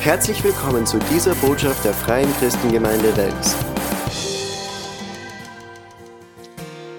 [0.00, 3.56] Herzlich willkommen zu dieser Botschaft der Freien Christengemeinde Wels.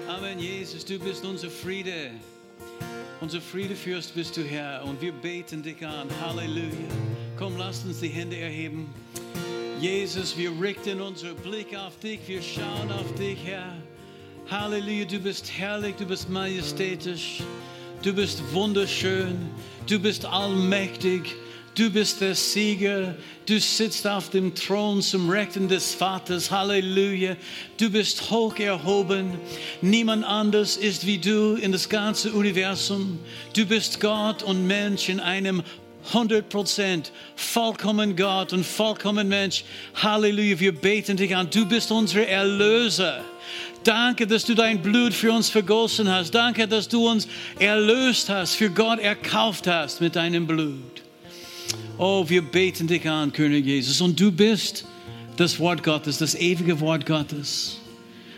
[0.06, 2.10] Amen, Jesus, du bist unser Friede.
[3.22, 6.08] Unser Friedefürst bist du, Herr, und wir beten dich an.
[6.20, 6.68] Halleluja.
[7.38, 8.92] Komm, lasst uns die Hände erheben.
[9.80, 13.76] Jesus, wir richten unseren Blick auf dich, wir schauen auf dich, Herr.
[14.50, 17.42] Halleluja, du bist herrlich, du bist majestätisch,
[18.02, 19.48] du bist wunderschön,
[19.86, 21.34] du bist allmächtig.
[21.80, 23.14] Du bist der Sieger,
[23.46, 27.36] du sitzt auf dem Thron zum Rechten des Vaters, Halleluja.
[27.78, 29.38] Du bist hoch erhoben,
[29.80, 33.18] niemand anders ist wie du in das ganze Universum.
[33.56, 35.62] Du bist Gott und Mensch in einem
[36.12, 39.64] 100% vollkommen Gott und vollkommen Mensch.
[39.94, 41.48] Halleluja, wir beten dich an.
[41.50, 43.24] Du bist unser Erlöser.
[43.84, 46.32] Danke, dass du dein Blut für uns vergossen hast.
[46.34, 47.26] Danke, dass du uns
[47.58, 50.89] erlöst hast, für Gott erkauft hast mit deinem Blut.
[51.98, 54.00] Oh, wir beten dich an, König Jesus.
[54.00, 54.84] Und du bist
[55.36, 57.78] das Wort Gottes, das ewige Wort Gottes.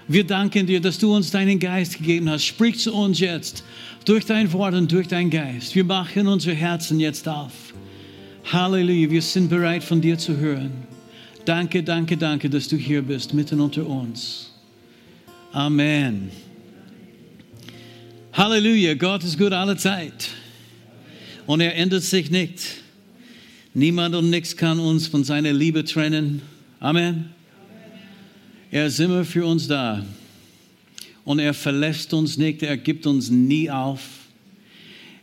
[0.09, 2.45] Wir danken dir, dass du uns deinen Geist gegeben hast.
[2.45, 3.63] Sprich zu uns jetzt
[4.05, 5.75] durch dein Wort und durch deinen Geist.
[5.75, 7.53] Wir machen unsere Herzen jetzt auf.
[8.51, 10.73] Halleluja, wir sind bereit von dir zu hören.
[11.45, 14.53] Danke, danke, danke, dass du hier bist, mitten unter uns.
[15.53, 16.31] Amen.
[18.33, 20.31] Halleluja, Gott ist gut alle Zeit.
[21.47, 22.82] Und er ändert sich nicht.
[23.75, 26.43] Niemand und nichts kann uns von seiner Liebe trennen.
[26.79, 27.31] Amen.
[28.71, 30.05] Er ist immer für uns da.
[31.25, 34.03] Und er verlässt uns nicht, er gibt uns nie auf.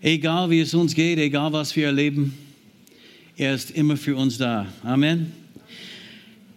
[0.02, 2.33] Egal wie es uns geht, egal was wir erleben,
[3.38, 4.66] er ist immer für uns da.
[4.84, 5.31] Amen.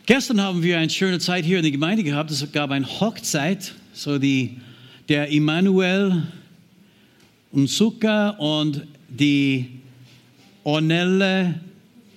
[0.06, 2.30] Gestern haben wir eine schöne Zeit hier in der Gemeinde gehabt.
[2.30, 4.56] Es gab eine Hochzeit, so die,
[5.10, 6.22] der Immanuel
[7.50, 9.68] und Suka und die
[10.64, 11.60] Ornelle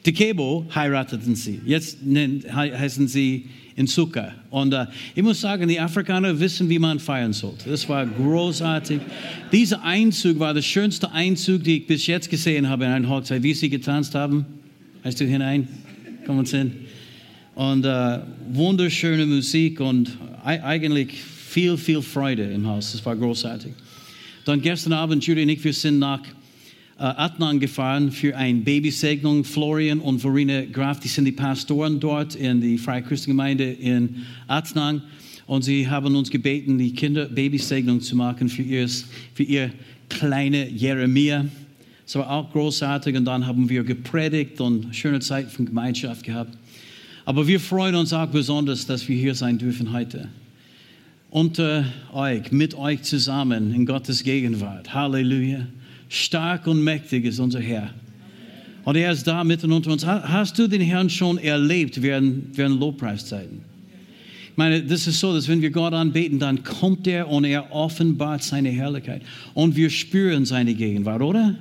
[0.06, 1.60] Tikebo heirateten sie.
[1.66, 4.34] Jetzt heißen sie Insuka.
[4.52, 4.86] Und uh,
[5.16, 7.72] ich muss sagen, die Afrikaner wissen, wie man feiern sollte.
[7.72, 9.02] Das war großartig.
[9.52, 13.42] Dieser Einzug war der schönste Einzug, den ich bis jetzt gesehen habe in einer Hochzeit.
[13.42, 14.46] Wie sie getanzt haben.
[15.04, 15.68] Heißt du hinein?
[16.26, 16.72] Komm uns hin.
[17.56, 18.20] Und uh,
[18.52, 22.92] wunderschöne Musik und eigentlich viel, viel Freude im Haus.
[22.92, 23.74] Das war großartig.
[24.46, 26.45] Dann gestern Abend, Judy und ich, wir sind nach äh,
[26.98, 29.44] Adnan gefahren für eine Babysegnung.
[29.44, 35.02] Florian und Verena Graf, die sind die Pastoren dort in die Freie Christengemeinde in Adnan.
[35.46, 39.72] Und sie haben uns gebeten, die Kinder Babysegnung zu machen für, ihrs, für ihr
[40.10, 41.46] kleine Jeremia.
[42.06, 43.16] Das war auch großartig.
[43.16, 46.58] Und dann haben wir gepredigt und schöne Zeit von Gemeinschaft gehabt.
[47.26, 50.30] Aber wir freuen uns auch besonders, dass wir hier sein dürfen heute.
[51.30, 54.94] Unter euch, mit euch zusammen in Gottes Gegenwart.
[54.94, 55.68] Halleluja.
[56.10, 57.94] Stark und mächtig ist unser Herr.
[58.84, 60.06] Und er ist da mitten unter uns.
[60.06, 63.62] Hast du den Herrn schon erlebt während, während Lobpreiszeiten?
[64.52, 67.74] Ich meine, das ist so, dass wenn wir Gott anbeten, dann kommt er und er
[67.74, 69.22] offenbart seine Herrlichkeit.
[69.54, 71.56] Und wir spüren seine Gegenwart, oder?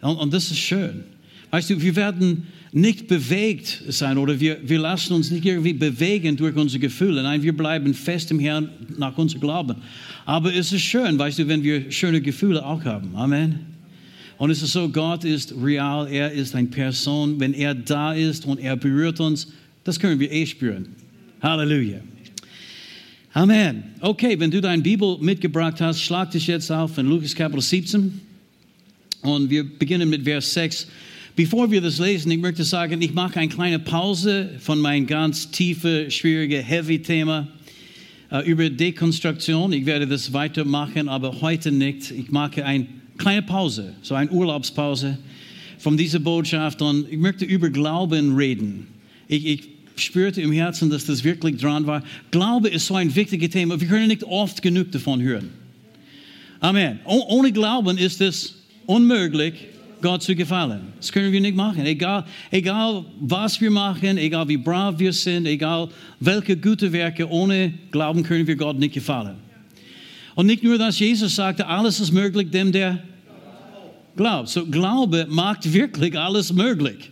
[0.00, 1.04] Und, und das ist schön.
[1.52, 6.34] Weißt du, wir werden nicht bewegt sein oder wir, wir lassen uns nicht irgendwie bewegen
[6.34, 7.22] durch unsere Gefühle.
[7.22, 9.76] Nein, wir bleiben fest im Herrn nach unserem Glauben.
[10.24, 13.14] Aber es ist schön, weißt du, wenn wir schöne Gefühle auch haben.
[13.14, 13.60] Amen.
[14.38, 17.38] Und es ist so, Gott ist real, er ist eine Person.
[17.38, 19.52] Wenn er da ist und er berührt uns,
[19.84, 20.88] das können wir eh spüren.
[21.42, 22.00] Halleluja.
[23.34, 23.84] Amen.
[24.00, 28.22] Okay, wenn du deine Bibel mitgebracht hast, schlag dich jetzt auf in Lukas Kapitel 17.
[29.20, 30.88] Und wir beginnen mit Vers 6.
[31.34, 35.50] Bevor wir das lesen, ich möchte sagen, ich mache eine kleine Pause von meinem ganz
[35.50, 37.48] tiefe, schwierige, heavy Thema
[38.30, 39.72] äh, über Dekonstruktion.
[39.72, 42.10] Ich werde das weitermachen, aber heute nicht.
[42.10, 45.16] Ich mache eine kleine Pause, so eine Urlaubspause
[45.78, 48.88] von dieser Botschaft und ich möchte über Glauben reden.
[49.26, 52.02] Ich, ich spürte im Herzen, dass das wirklich dran war.
[52.30, 53.80] Glaube ist so ein wichtiges Thema.
[53.80, 55.48] Wir können nicht oft genug davon hören.
[56.60, 57.00] Amen.
[57.06, 58.54] Ohne Glauben ist es
[58.84, 59.54] unmöglich,
[60.02, 60.92] Gott zu gefallen.
[60.98, 61.86] Das können wir nicht machen.
[61.86, 65.88] Egal, egal was wir machen, egal wie brav wir sind, egal
[66.20, 69.36] welche gute Werke, ohne Glauben können wir Gott nicht gefallen.
[70.34, 73.02] Und nicht nur, dass Jesus sagte, alles ist möglich dem, der
[74.16, 74.48] glaubt.
[74.48, 77.10] So Glaube macht wirklich alles möglich.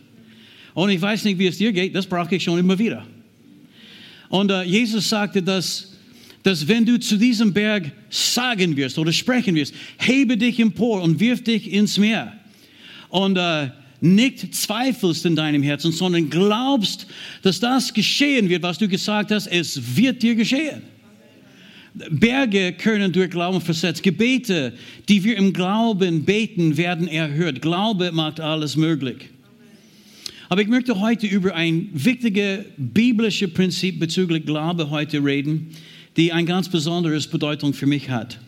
[0.75, 3.07] Und ich weiß nicht, wie es dir geht, das brauche ich schon immer wieder.
[4.29, 5.97] Und uh, Jesus sagte, dass,
[6.43, 11.19] dass wenn du zu diesem Berg sagen wirst oder sprechen wirst, hebe dich empor und
[11.19, 12.40] wirf dich ins Meer
[13.11, 13.71] und äh,
[14.01, 17.07] nicht zweifelst in deinem Herzen, sondern glaubst,
[17.43, 20.83] dass das geschehen wird, was du gesagt hast, es wird dir geschehen.
[22.11, 24.03] Berge können durch Glauben versetzt.
[24.03, 24.73] Gebete,
[25.09, 27.61] die wir im Glauben beten, werden erhört.
[27.61, 29.29] Glaube macht alles möglich.
[30.49, 35.71] Aber ich möchte heute über ein wichtiges biblisches Prinzip bezüglich Glaube heute reden,
[36.17, 38.39] die eine ganz besondere Bedeutung für mich hat.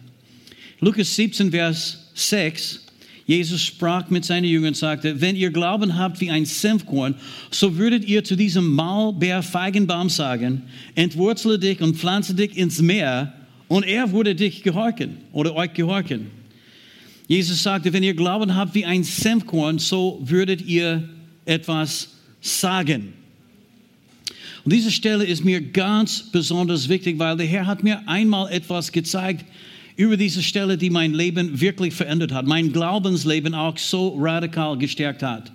[0.81, 2.87] Lukas 17, Vers 6.
[3.27, 7.15] Jesus sprach mit seinen Jüngern und sagte, wenn ihr Glauben habt wie ein Senfkorn,
[7.51, 10.63] so würdet ihr zu diesem Maulbeer-Feigenbaum sagen,
[10.95, 13.33] entwurzle dich und pflanze dich ins Meer
[13.69, 16.27] und er würde dich gehorchen oder euch gehorchen.
[17.29, 21.09] Jesus sagte, wenn ihr Glauben habt wie ein Senfkorn, so würdet ihr
[21.45, 23.15] etwas sagen.
[24.65, 28.93] Und diese Stelle ist mir ganz besonders wichtig, weil der Herr hat mir einmal etwas
[28.93, 29.45] gezeigt
[30.03, 35.23] über diese Stelle, die mein Leben wirklich verändert hat, mein Glaubensleben auch so radikal gestärkt
[35.23, 35.53] hat.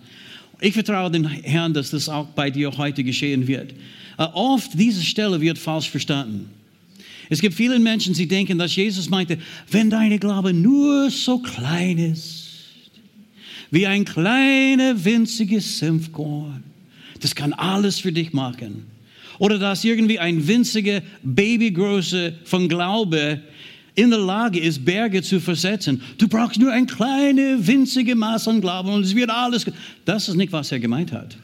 [0.61, 3.73] Ich vertraue dem Herrn, dass das auch bei dir heute geschehen wird.
[4.17, 6.49] Uh, oft diese Stelle wird falsch verstanden.
[7.29, 9.38] Es gibt viele Menschen, die denken, dass Jesus meinte,
[9.69, 12.45] wenn deine Glaube nur so klein ist,
[13.69, 16.63] wie ein kleines, winziges Senfkorn.
[17.19, 18.85] Das kann alles für dich machen.
[19.39, 23.41] Oder dass irgendwie ein winziger Babygröße von Glaube
[23.97, 26.01] in der Lage ist, Berge zu versetzen.
[26.19, 29.65] Du brauchst nur ein kleines, winzige Maß an Glauben und es wird alles.
[30.05, 31.35] Das ist nicht, was er gemeint hat.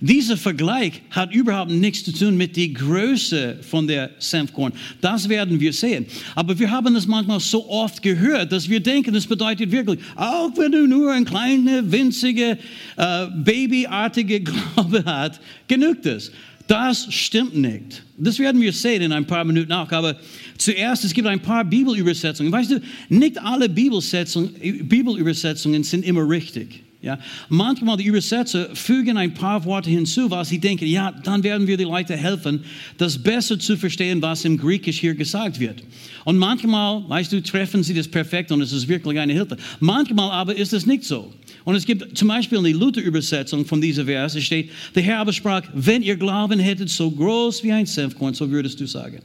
[0.00, 4.72] Dieser Vergleich hat überhaupt nichts zu tun mit der Größe von der Senfkorn.
[5.00, 6.04] Das werden wir sehen.
[6.34, 10.50] Aber wir haben es manchmal so oft gehört, dass wir denken, das bedeutet wirklich, auch
[10.56, 12.58] wenn du nur ein kleiner, winziger,
[12.96, 14.40] äh, babyartige
[14.74, 16.32] Glaube hast, genügt es.
[16.68, 18.04] Das stimmt nicht.
[18.18, 19.90] Das werden wir sehen in ein paar Minuten auch.
[19.90, 20.16] Aber
[20.58, 22.52] zuerst, es gibt ein paar Bibelübersetzungen.
[22.52, 26.84] Weißt du, nicht alle Bibelübersetzungen sind immer richtig.
[27.00, 27.18] Ja,
[27.48, 31.76] manchmal die Übersetzer fügen ein paar Worte hinzu, was sie denken, ja, dann werden wir
[31.76, 32.64] die Leute helfen,
[32.96, 35.84] das besser zu verstehen, was im Griechisch hier gesagt wird.
[36.24, 39.56] Und manchmal, weißt du, treffen sie das perfekt und es ist wirklich eine Hilfe.
[39.78, 41.32] Manchmal aber ist es nicht so.
[41.68, 45.34] Und es gibt zum Beispiel in der Luther-Übersetzung von dieser Vers, steht, der Herr aber
[45.34, 49.18] sprach, wenn ihr Glauben hättet so groß wie ein Senfkorn, so würdest du sagen.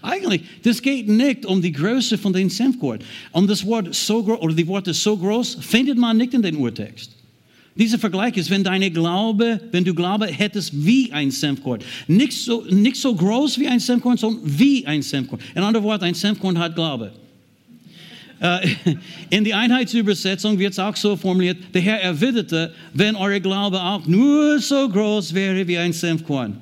[0.00, 3.00] Eigentlich, das geht nicht um die Größe von den Senfkorn.
[3.32, 6.56] Um das Wort so groß, oder die Worte so groß, findet man nicht in den
[6.56, 7.10] Urtext.
[7.76, 11.80] Dieser Vergleich ist, wenn deine Glaube, wenn du Glaube hättest wie ein Senfkorn.
[12.08, 15.42] Nicht so, nicht so groß wie ein Senfkorn, sondern wie ein Senfkorn.
[15.54, 17.12] In anderen Worten, ein Senfkorn hat Glaube.
[18.40, 18.68] Äh,
[19.30, 24.06] in der Einheitsübersetzung wird es auch so formuliert, der Herr erwiderte, wenn eure Glaube auch
[24.06, 26.56] nur so groß wäre wie ein Senfkorn.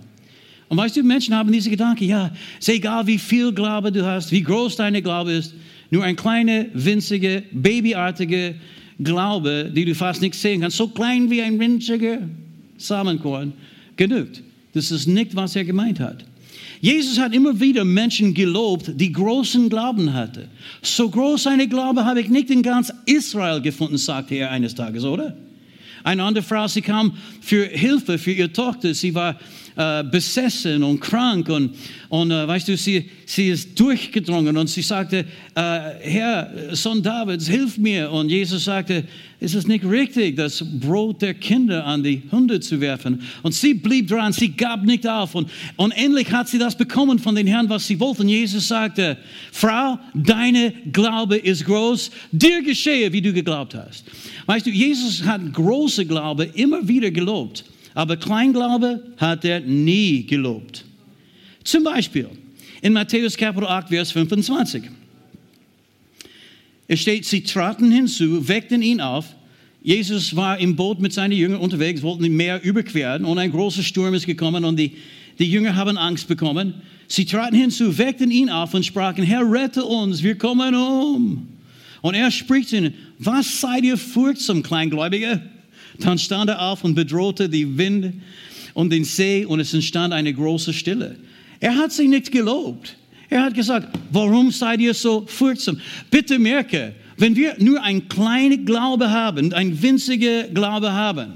[0.68, 4.30] Und weißt du, Menschen haben diese Gedanken, ja, ist egal wie viel Glaube du hast,
[4.32, 5.54] wie groß deine Glaube ist,
[5.90, 8.52] nur ein kleiner, winziger, babyartiger
[9.00, 12.18] Glaube, die du fast nicht sehen kannst, so klein wie ein winziger
[12.76, 13.52] Samenkorn,
[13.96, 14.42] genügt.
[14.74, 16.24] Das ist nicht, was er gemeint hat.
[16.80, 20.48] Jesus hat immer wieder Menschen gelobt, die großen Glauben hatten.
[20.82, 25.04] So groß eine Glaube habe ich nicht in ganz Israel gefunden, sagte er eines Tages,
[25.04, 25.36] oder?
[26.04, 28.94] Eine andere Frau, sie kam für Hilfe für ihre Tochter.
[28.94, 29.38] Sie war
[29.78, 31.70] äh, besessen und krank und,
[32.08, 37.46] und äh, weißt du, sie, sie ist durchgedrungen und sie sagte, äh, Herr, Sohn Davids,
[37.46, 38.10] hilf mir.
[38.10, 39.04] Und Jesus sagte,
[39.38, 43.22] ist es nicht richtig, das Brot der Kinder an die Hunde zu werfen?
[43.44, 45.36] Und sie blieb dran, sie gab nicht auf.
[45.36, 48.22] Und, und endlich hat sie das bekommen von den Herrn, was sie wollte.
[48.22, 49.16] Und Jesus sagte,
[49.52, 54.06] Frau, deine Glaube ist groß, dir geschehe, wie du geglaubt hast.
[54.46, 57.62] Weißt du, Jesus hat große Glaube immer wieder gelobt.
[57.98, 60.84] Aber Kleinglaube hat er nie gelobt.
[61.64, 62.28] Zum Beispiel
[62.80, 64.84] in Matthäus Kapitel 8, Vers 25.
[66.86, 69.34] Es steht, sie traten hinzu, weckten ihn auf.
[69.82, 73.82] Jesus war im Boot mit seinen Jüngern unterwegs, wollten im Meer überqueren und ein großer
[73.82, 74.92] Sturm ist gekommen und die,
[75.40, 76.74] die Jünger haben Angst bekommen.
[77.08, 81.48] Sie traten hinzu, weckten ihn auf und sprachen, Herr, rette uns, wir kommen um.
[82.02, 85.42] Und er spricht zu ihnen, was seid ihr furchtsam, Kleingläubige?
[86.00, 88.14] Dann stand er auf und bedrohte die Wind
[88.74, 91.16] und den See und es entstand eine große Stille.
[91.60, 92.96] Er hat sich nicht gelobt.
[93.28, 95.80] Er hat gesagt, warum seid ihr so furchtsam?
[96.10, 101.32] Bitte merke, wenn wir nur ein kleiner Glaube haben, ein winziger Glaube haben,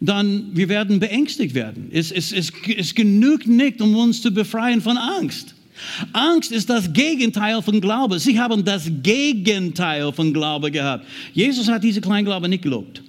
[0.00, 1.90] dann wir werden beängstigt werden.
[1.92, 5.54] Es, es, es, es genügt nicht, um uns zu befreien von Angst.
[6.12, 8.18] Angst ist das Gegenteil von Glaube.
[8.18, 11.06] Sie haben das Gegenteil von Glaube gehabt.
[11.34, 13.02] Jesus hat diese Kleinglaube nicht gelobt.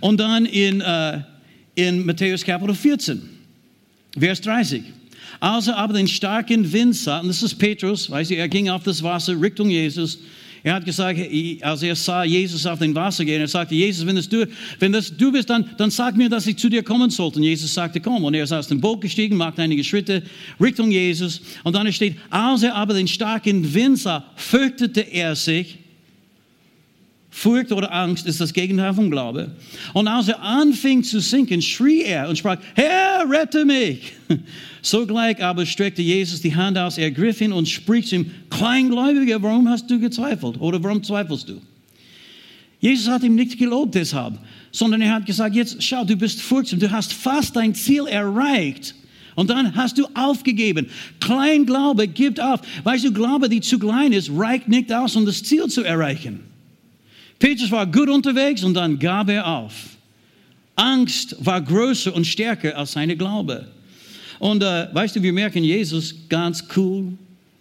[0.00, 1.20] Und dann in, äh,
[1.74, 3.22] in Matthäus Kapitel 14,
[4.18, 4.82] Vers 30.
[5.38, 8.68] Als er aber den starken Wind sah, und das ist Petrus, weißt du, er ging
[8.68, 10.18] auf das Wasser Richtung Jesus.
[10.62, 11.18] Er hat gesagt,
[11.62, 14.46] als er sah Jesus auf dem Wasser gehen, er sagte, Jesus, wenn das du,
[14.78, 17.38] wenn das du bist, dann, dann sag mir, dass ich zu dir kommen sollte.
[17.38, 18.24] Und Jesus sagte, komm.
[18.24, 20.22] Und er ist aus dem Boot gestiegen, machte einige Schritte
[20.60, 21.40] Richtung Jesus.
[21.64, 25.78] Und dann steht, als er aber den starken Wind sah, fürchtete er sich
[27.32, 29.52] Furcht oder Angst ist das Gegenteil von Glaube.
[29.94, 34.12] Und als er anfing zu sinken, schrie er und sprach, Herr, rette mich.
[34.82, 39.68] Sogleich aber streckte Jesus die Hand aus, ergriff ihn und spricht zu ihm, Kleingläubiger, warum
[39.68, 40.60] hast du gezweifelt?
[40.60, 41.60] Oder warum zweifelst du?
[42.80, 44.38] Jesus hat ihm nicht gelobt deshalb,
[44.72, 48.94] sondern er hat gesagt, jetzt schau, du bist furchtsam, du hast fast dein Ziel erreicht.
[49.36, 50.88] Und dann hast du aufgegeben.
[51.20, 52.60] Kleinglaube gibt auf.
[52.82, 56.49] Weißt du, Glaube, die zu klein ist, reicht nicht aus, um das Ziel zu erreichen.
[57.40, 59.72] Petrus war gut unterwegs und dann gab er auf.
[60.76, 63.66] Angst war größer und stärker als seine Glaube.
[64.38, 67.12] Und äh, weißt du, wir merken Jesus ganz cool,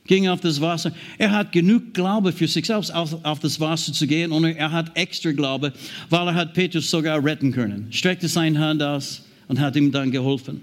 [0.06, 0.92] ging auf das Wasser.
[1.18, 4.72] Er hat genug Glaube für sich selbst auf, auf, das Wasser zu gehen und er
[4.72, 5.74] hat extra Glaube,
[6.10, 7.88] weil er hat Petrus sogar retten können.
[7.92, 10.62] Streckte seine Hand aus und hat ihm dann geholfen.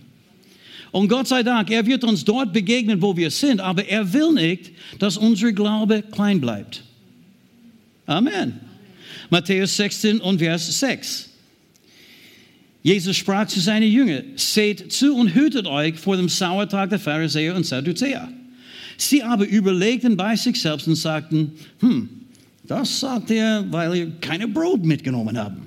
[0.92, 4.32] Und Gott sei Dank, er wird uns dort begegnen, wo wir sind, aber er will
[4.32, 6.82] nicht, dass unser Glaube klein bleibt.
[8.06, 8.65] Amen.
[9.30, 11.30] Matthäus 16 und Vers 6.
[12.83, 17.56] Jesus sprach zu seinen Jüngern, seht zu und hütet euch vor dem Sauertag der Pharisäer
[17.56, 18.28] und Sadduzäer.
[18.97, 22.09] Sie aber überlegten bei sich selbst und sagten, hm,
[22.62, 25.62] das sagt er, weil ihr keine Brot mitgenommen haben.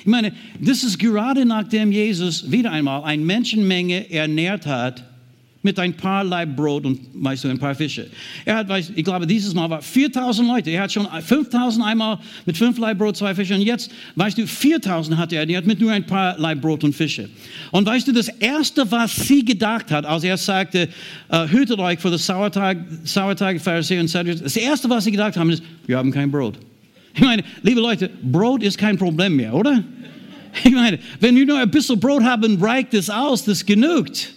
[0.00, 5.04] Ich meine, das ist gerade nachdem Jesus wieder einmal eine Menschenmenge ernährt hat
[5.66, 8.08] mit ein paar Laib Brot und weißt du, ein paar Fische.
[8.44, 10.70] Er hat, ich glaube, dieses Mal war 4000 Leute.
[10.70, 14.46] Er hat schon 5000 einmal mit fünf Laib Brot, zwei Fische und jetzt, weißt du,
[14.46, 17.28] 4000 hat er ernährt mit nur ein paar Laib Brot und Fische.
[17.72, 20.88] Und weißt du, das Erste, was sie gedacht hat, als er sagte,
[21.32, 25.36] uh, hütet euch vor der Sauertag, Sauertag, Pharisäer und Sadduceer, das Erste, was sie gedacht
[25.36, 26.58] haben, ist, wir haben kein Brot.
[27.12, 29.82] Ich meine, liebe Leute, Brot ist kein Problem mehr, oder?
[30.62, 34.35] Ich meine, wenn wir nur ein bisschen Brot haben, reicht es aus, das genügt.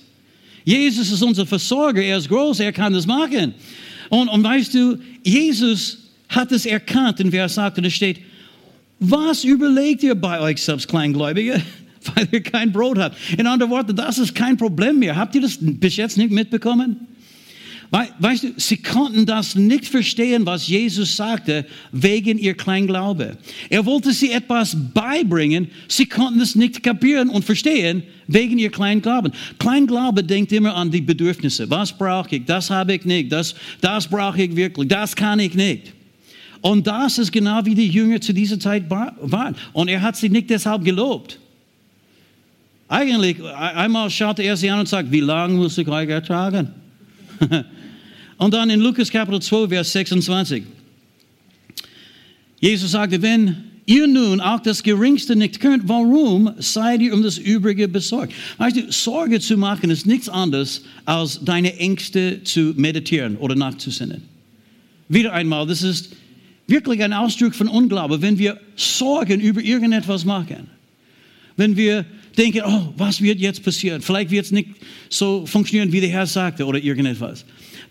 [0.63, 3.53] Jesus ist unser Versorger, er ist groß, er kann das machen.
[4.09, 5.97] Und, und weißt du, Jesus
[6.27, 8.19] hat es erkannt und wer sagt, und es steht,
[8.99, 11.61] was überlegt ihr bei euch selbst, Kleingläubige,
[12.15, 13.17] weil ihr kein Brot habt?
[13.37, 15.15] In anderen Worten, das ist kein Problem mehr.
[15.15, 17.07] Habt ihr das bis jetzt nicht mitbekommen?
[17.91, 23.35] Weißt du, sie konnten das nicht verstehen, was Jesus sagte, wegen ihr Kleinglaube.
[23.67, 29.31] Er wollte sie etwas beibringen, sie konnten es nicht kapieren und verstehen, wegen ihr Kleinglauben.
[29.57, 31.67] Kleinglaube denkt immer an die Bedürfnisse.
[31.71, 32.45] Was brauche ich?
[32.45, 33.31] Das habe ich nicht.
[33.31, 34.87] Das, das brauche ich wirklich.
[34.87, 35.93] Das kann ich nicht.
[36.61, 39.55] Und das ist genau wie die Jünger zu dieser Zeit waren.
[39.73, 41.39] Und er hat sie nicht deshalb gelobt.
[42.87, 46.69] Eigentlich, einmal schaute er sie an und sagt, wie lange muss ich euch ertragen?
[48.39, 50.63] Und dann in Lukas Kapitel 2, Vers 26.
[52.61, 57.37] Jesus sagte, wenn ihr nun auch das Geringste nicht könnt, warum seid ihr um das
[57.37, 58.33] Übrige besorgt?
[58.57, 64.21] Weißt du, Sorge zu machen ist nichts anderes, als deine Ängste zu meditieren oder nachzusinnen.
[65.09, 66.15] Wieder einmal, das ist
[66.65, 70.69] wirklich ein Ausdruck von Unglaube, wenn wir Sorgen über irgendetwas machen.
[71.57, 72.05] Wenn wir
[72.37, 74.01] denken, oh, was wird jetzt passieren?
[74.01, 74.69] Vielleicht wird es nicht
[75.09, 77.43] so funktionieren, wie der Herr sagte oder irgendetwas.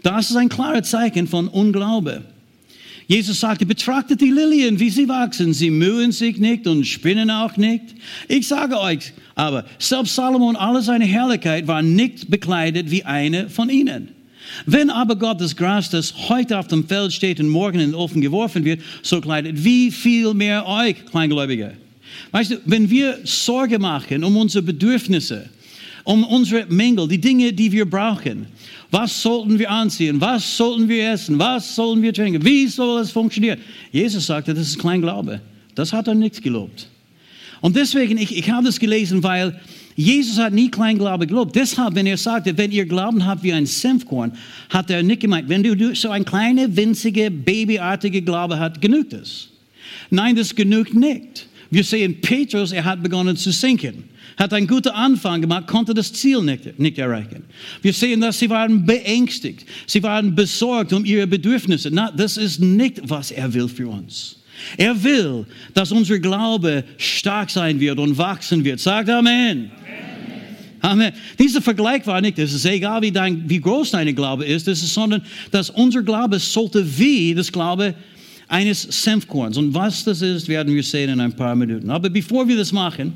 [0.03, 2.23] Das ist ein klares Zeichen von Unglaube.
[3.09, 5.55] Jesus sagte, betrachtet die Lilien, wie sie wachsen.
[5.55, 7.83] Sie mühen sich nicht und spinnen auch nicht.
[8.29, 13.71] Ich sage euch aber, selbst Salomon, alle seine Herrlichkeit war nicht bekleidet wie eine von
[13.71, 14.09] ihnen.
[14.67, 17.95] Wenn aber Gott das Gras, das heute auf dem Feld steht und morgen in den
[17.95, 21.73] Ofen geworfen wird, so kleidet, wie viel mehr euch, Kleingläubige?
[22.31, 25.49] Weißt du, wenn wir Sorge machen um unsere Bedürfnisse,
[26.09, 28.47] um unsere Mängel, die Dinge, die wir brauchen,
[28.91, 30.19] was sollten wir anziehen?
[30.19, 31.39] Was sollten wir essen?
[31.39, 32.43] Was sollten wir trinken?
[32.43, 33.61] Wie soll es funktionieren?
[33.93, 35.43] Jesus sagte, das ist Kleinglaube.
[35.75, 36.89] Das hat er nicht gelobt.
[37.61, 39.61] Und deswegen, ich, ich habe das gelesen, weil
[39.97, 41.55] Jesus hat nie Kleinglaube gelobt.
[41.55, 44.33] Deshalb, wenn er sagte, wenn ihr Glauben habt wie ein Senfkorn,
[44.71, 49.51] hat er nicht gemeint, wenn du so ein kleiner, winzige, babyartige Glaube hast, genügt es.
[50.09, 51.47] Nein, das genügt nicht.
[51.71, 54.05] Wir sehen Petrus, er hat begonnen zu sinken
[54.39, 57.45] hat einen guten Anfang gemacht, konnte das Ziel nicht, nicht erreichen.
[57.83, 59.67] Wir sehen, dass sie waren beängstigt.
[59.87, 61.91] Sie waren besorgt um ihre Bedürfnisse.
[61.93, 64.37] Na, das ist nicht, was er will für uns.
[64.77, 68.81] Er will, dass unser Glaube stark sein wird und wachsen wird.
[68.81, 69.71] Sagt Amen.
[70.81, 71.13] Amen.
[71.39, 74.83] Dieser Vergleich war nicht, es ist egal, wie, dein, wie groß dein Glaube ist, es
[74.83, 77.95] ist, sondern dass unser Glaube sollte wie das Glaube
[78.47, 79.57] eines Senfkorns.
[79.57, 81.91] Und was das ist, werden wir sehen in ein paar Minuten.
[81.91, 83.13] Aber bevor wir das machen,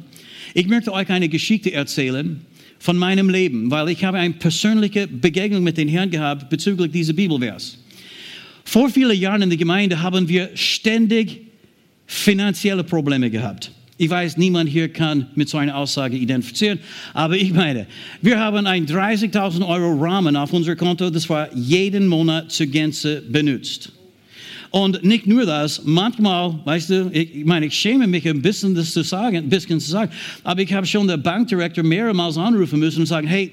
[0.54, 2.40] ich möchte euch eine Geschichte erzählen
[2.78, 7.12] von meinem Leben, weil ich habe eine persönliche Begegnung mit den Herrn gehabt bezüglich dieser
[7.12, 7.78] Bibelvers.
[8.64, 11.42] Vor vielen Jahren in der Gemeinde haben wir ständig
[12.06, 13.71] finanzielle Probleme gehabt.
[13.99, 16.80] Ich weiß, niemand hier kann mit so einer Aussage identifizieren,
[17.14, 17.87] aber ich meine,
[18.21, 23.23] wir haben einen 30.000 Euro Rahmen auf unser Konto, das war jeden Monat zur Gänze
[23.23, 23.92] benutzt.
[24.73, 28.75] Und nicht nur das, manchmal, weißt du, ich, ich meine, ich schäme mich ein bisschen,
[28.75, 30.11] das zu sagen, ein bisschen zu sagen,
[30.43, 33.52] aber ich habe schon den Bankdirektor mehrmals anrufen müssen und sagen, hey,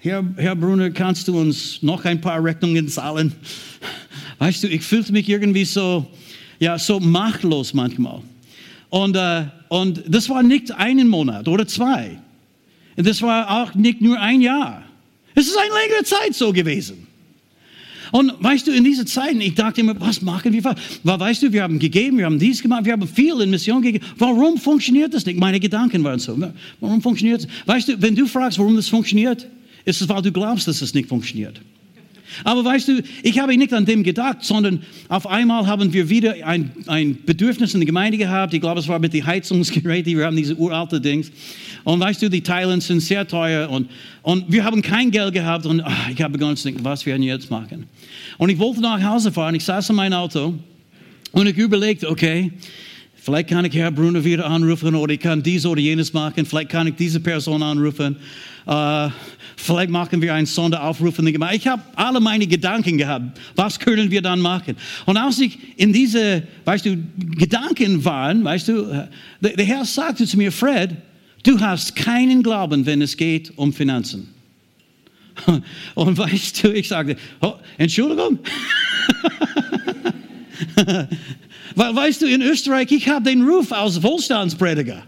[0.00, 3.32] Herr, Herr Brunner, kannst du uns noch ein paar Rechnungen zahlen?
[4.38, 6.06] Weißt du, ich fühlte mich irgendwie so,
[6.60, 8.20] ja, so machtlos manchmal.
[8.90, 12.18] Und, äh, und das war nicht einen Monat oder zwei.
[12.94, 14.82] Das war auch nicht nur ein Jahr.
[15.34, 17.07] Es ist eine längere Zeit so gewesen.
[18.12, 20.64] Und weißt du, in dieser Zeit, ich dachte immer, was machen wir?
[20.64, 23.82] Weil, weißt du, wir haben gegeben, wir haben dies gemacht, wir haben viel in Mission
[23.82, 24.04] gegeben.
[24.16, 25.38] Warum funktioniert das nicht?
[25.38, 26.38] Meine Gedanken waren so.
[26.80, 27.48] Warum funktioniert es?
[27.66, 29.46] Weißt du, wenn du fragst, warum das funktioniert,
[29.84, 31.60] ist es, weil du glaubst, dass es nicht funktioniert.
[32.44, 36.34] Aber weißt du, ich habe nicht an dem gedacht, sondern auf einmal haben wir wieder
[36.46, 38.54] ein, ein Bedürfnis in der Gemeinde gehabt.
[38.54, 40.16] Ich glaube, es war mit den Heizungsgeräten.
[40.16, 41.30] Wir haben diese uralte Dings.
[41.84, 43.88] Und weißt du, die Teilen sind sehr teuer und,
[44.22, 45.66] und wir haben kein Geld gehabt.
[45.66, 47.86] Und ach, ich habe begonnen zu denken, was werden wir jetzt machen?
[48.36, 49.54] Und ich wollte nach Hause fahren.
[49.54, 50.54] Ich saß in meinem Auto
[51.32, 52.52] und ich überlegte, okay,
[53.20, 56.46] Vielleicht kann ich Herr Bruno wieder anrufen oder ich kann dies oder jenes machen.
[56.46, 58.16] Vielleicht kann ich diese Person anrufen.
[58.66, 59.10] Uh,
[59.56, 61.56] vielleicht machen wir einen Sonderaufruf in der Gemeinde.
[61.56, 63.38] Ich habe alle meine Gedanken gehabt.
[63.56, 64.76] Was können wir dann machen?
[65.06, 69.06] Und als ich in diese, weißt du, Gedanken war, weißt du, äh,
[69.40, 70.96] der, der Herr sagte zu mir, Fred,
[71.44, 74.28] du hast keinen Glauben, wenn es geht um Finanzen.
[75.94, 78.38] Und weißt du, ich sagte, oh, Entschuldigung?
[81.78, 85.04] Weil, weißt du, in Österreich, ich habe den Ruf als Wohlstandsprediger.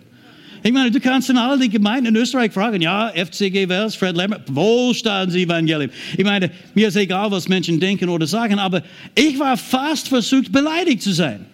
[0.63, 4.17] Ich meine, du kannst in all die Gemeinden in Österreich fragen, ja, FCG Wels, Fred
[4.17, 5.91] Lambert, Wohlstandsevangelium.
[6.17, 8.85] Ich meine, mir ist egal, was Menschen denken oder sagen, aber
[9.17, 11.45] ich war fast versucht, beleidigt zu sein.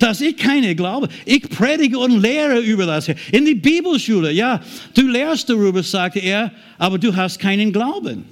[0.00, 1.08] Dass ich keine glaube.
[1.24, 3.06] Ich predige und lehre über das.
[3.30, 4.60] In die Bibelschule, ja,
[4.94, 8.24] du lehrst darüber, sagte er, aber du hast keinen Glauben.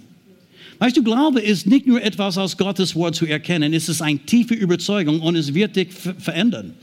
[0.78, 4.18] Weißt du, Glaube ist nicht nur etwas aus Gottes Wort zu erkennen, es ist eine
[4.18, 6.74] tiefe Überzeugung und es wird dich verändern.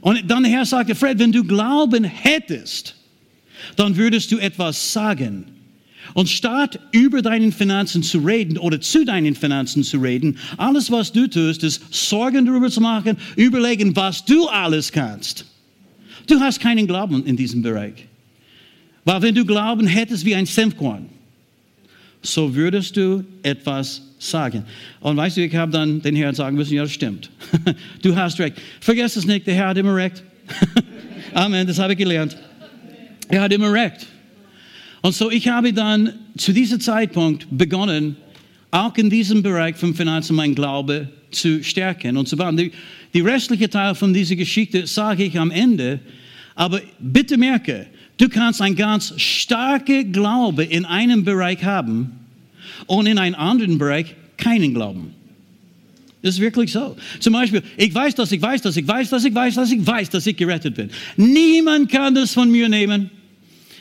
[0.00, 2.96] Und dann der Herr sagte, Fred, wenn du Glauben hättest,
[3.76, 5.44] dann würdest du etwas sagen.
[6.14, 11.12] Und statt über deine Finanzen zu reden oder zu deinen Finanzen zu reden, alles, was
[11.12, 15.46] du tust, ist Sorgen darüber zu machen, überlegen, was du alles kannst.
[16.26, 18.06] Du hast keinen Glauben in diesem Bereich.
[19.04, 21.06] Weil wenn du Glauben hättest wie ein Senfkorn,
[22.22, 24.64] so würdest du etwas sagen.
[25.00, 27.30] Und weißt du, ich habe dann den Herrn sagen müssen, ja, das stimmt.
[28.02, 28.56] du hast recht.
[28.80, 30.22] Vergiss es nicht, der Herr hat immer recht.
[31.34, 32.36] Amen, das habe ich gelernt.
[33.28, 34.06] Er hat immer recht.
[35.00, 38.16] Und so, ich habe dann zu diesem Zeitpunkt begonnen,
[38.70, 42.56] auch in diesem Bereich von Finanzen mein Glaube zu stärken und zu bauen.
[42.56, 42.70] Die,
[43.12, 46.00] die restliche Teil von dieser Geschichte sage ich am Ende,
[46.54, 47.86] aber bitte merke,
[48.18, 52.12] Du kannst ein ganz starker Glaube in einem Bereich haben
[52.86, 55.14] und in einem anderen Bereich keinen Glauben.
[56.22, 56.96] Das ist wirklich so.
[57.18, 59.84] Zum Beispiel, ich weiß, dass ich weiß, dass ich weiß, dass ich weiß, dass ich
[59.84, 60.90] weiß, dass ich gerettet bin.
[61.16, 63.10] Niemand kann das von mir nehmen.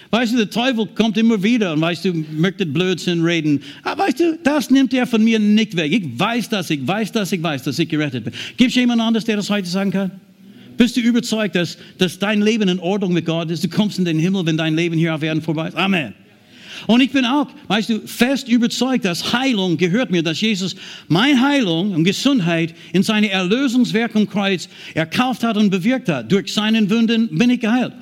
[0.10, 3.62] Weißt du, der Teufel kommt immer wieder und weißt du, möchte Blödsinn reden.
[3.84, 5.91] Aber weißt du, das nimmt er von mir nicht weg.
[5.91, 8.34] Ich weiß, dass ich weiß, dass ich weiß, dass ich gerettet bin.
[8.58, 10.12] Gibt es jemand anderes, der das heute sagen kann?
[10.82, 13.63] Bist du überzeugt, dass, dass dein Leben in Ordnung mit Gott ist?
[13.63, 15.78] Du kommst in den Himmel, wenn dein Leben hier auf Erden vorbei ist.
[15.78, 16.15] Amen.
[16.88, 20.76] Und ich bin auch, weißt du, fest überzeugt, dass Heilung gehört mir, dass Jesus
[21.08, 26.32] meine Heilung und Gesundheit in seine Erlösungswerk am Kreuz erkauft hat und bewirkt hat.
[26.32, 27.94] Durch seinen Wunden bin ich geheilt.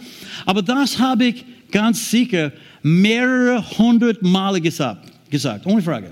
[0.45, 6.11] Aber das habe ich ganz sicher mehrere hundert Male gesagt, gesagt ohne Frage.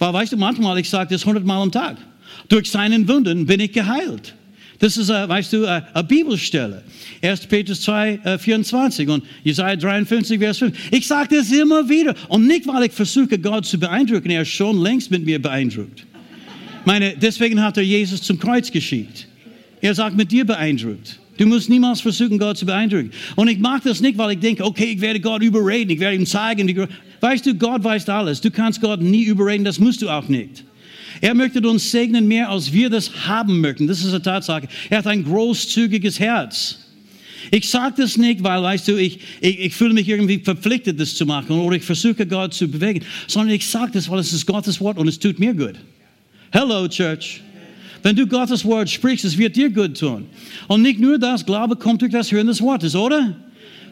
[0.00, 1.98] Weil, weißt du, manchmal, ich sage das hundert Mal am Tag.
[2.48, 4.34] Durch seinen Wunden bin ich geheilt.
[4.78, 6.82] Das ist, äh, weißt du, eine äh, Bibelstelle.
[7.22, 7.46] 1.
[7.46, 10.76] Petrus 2, äh, 24 und Jesaja 53, Vers 5.
[10.90, 12.14] Ich sage das immer wieder.
[12.28, 14.30] Und nicht, weil ich versuche, Gott zu beeindrucken.
[14.30, 16.06] Er ist schon längst mit mir beeindruckt.
[16.84, 19.28] Meine, deswegen hat er Jesus zum Kreuz geschickt.
[19.80, 21.18] Er sagt, mit dir beeindruckt.
[21.36, 23.10] Du musst niemals versuchen, Gott zu beeindrucken.
[23.36, 26.16] Und ich mag das nicht, weil ich denke, okay, ich werde Gott überreden, ich werde
[26.16, 26.88] ihm zeigen.
[27.20, 28.40] Weißt du, Gott weiß alles.
[28.40, 30.64] Du kannst Gott nie überreden, das musst du auch nicht.
[31.20, 33.86] Er möchte uns segnen mehr, als wir das haben möchten.
[33.86, 34.68] Das ist eine Tatsache.
[34.90, 36.78] Er hat ein großzügiges Herz.
[37.50, 41.14] Ich sage das nicht, weil, weißt du, ich, ich, ich, fühle mich irgendwie verpflichtet, das
[41.14, 44.46] zu machen oder ich versuche Gott zu bewegen, sondern ich sage das, weil es ist
[44.46, 45.74] Gottes Wort und es tut mir gut.
[46.50, 47.42] Hello, Church.
[48.02, 50.26] Wenn du Gottes Wort sprichst, es wird dir gut tun.
[50.68, 53.36] Und nicht nur das, Glaube kommt durch das Hören des Wortes, oder?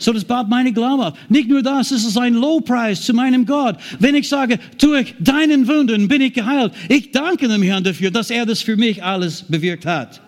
[0.02, 1.14] So, das baut meine Glaube auf.
[1.28, 3.76] Nicht nur das, es ist ein Lobpreis zu meinem Gott.
[3.98, 8.30] Wenn ich sage, durch deinen Wunden bin ich geheilt, ich danke dem Herrn dafür, dass
[8.30, 10.20] er das für mich alles bewirkt hat.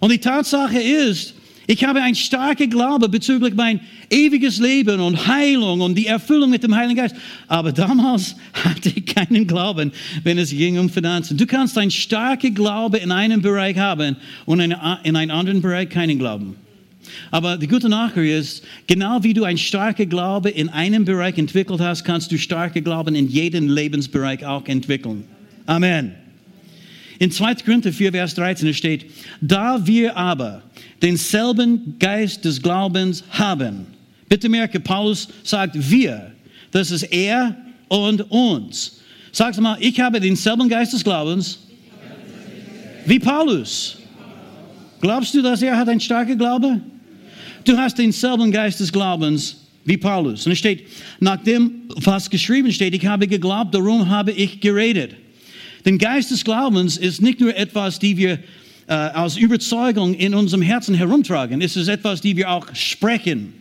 [0.00, 1.34] Und die Tatsache ist,
[1.68, 6.62] Ich habe ein starker Glaube bezüglich mein ewiges Leben und Heilung und die Erfüllung mit
[6.62, 7.16] dem Heiligen Geist.
[7.48, 9.90] Aber damals hatte ich keinen Glauben,
[10.22, 11.36] wenn es ging um Finanzen.
[11.36, 16.18] Du kannst einen starken Glaube in einem Bereich haben und in einem anderen Bereich keinen
[16.18, 16.54] Glauben.
[17.30, 21.80] Aber die gute Nachricht ist, genau wie du einen starken Glaube in einem Bereich entwickelt
[21.80, 25.24] hast, kannst du starke Glauben in jedem Lebensbereich auch entwickeln.
[25.66, 26.12] Amen.
[27.18, 27.56] In 2.
[27.56, 29.06] Korinther 4, Vers 13 steht,
[29.40, 30.62] da wir aber
[31.02, 33.86] denselben Geist des Glaubens haben.
[34.28, 36.32] Bitte merke, Paulus sagt wir.
[36.72, 37.56] Das ist er
[37.88, 39.00] und uns.
[39.32, 41.58] Sag mal, ich habe denselben Geist des Glaubens
[43.06, 43.98] wie Paulus.
[45.00, 46.80] Glaubst du, dass er hat einen starken Glaube?
[47.66, 50.46] Du hast denselben Geist des Glaubens wie Paulus.
[50.46, 50.86] Und es steht,
[51.18, 55.16] nachdem was geschrieben steht, ich habe geglaubt, darum habe ich geredet.
[55.84, 58.38] Den Geist des Glaubens ist nicht nur etwas, die wir
[58.86, 61.60] äh, als Überzeugung in unserem Herzen herumtragen.
[61.60, 63.52] Es ist etwas, die wir auch sprechen.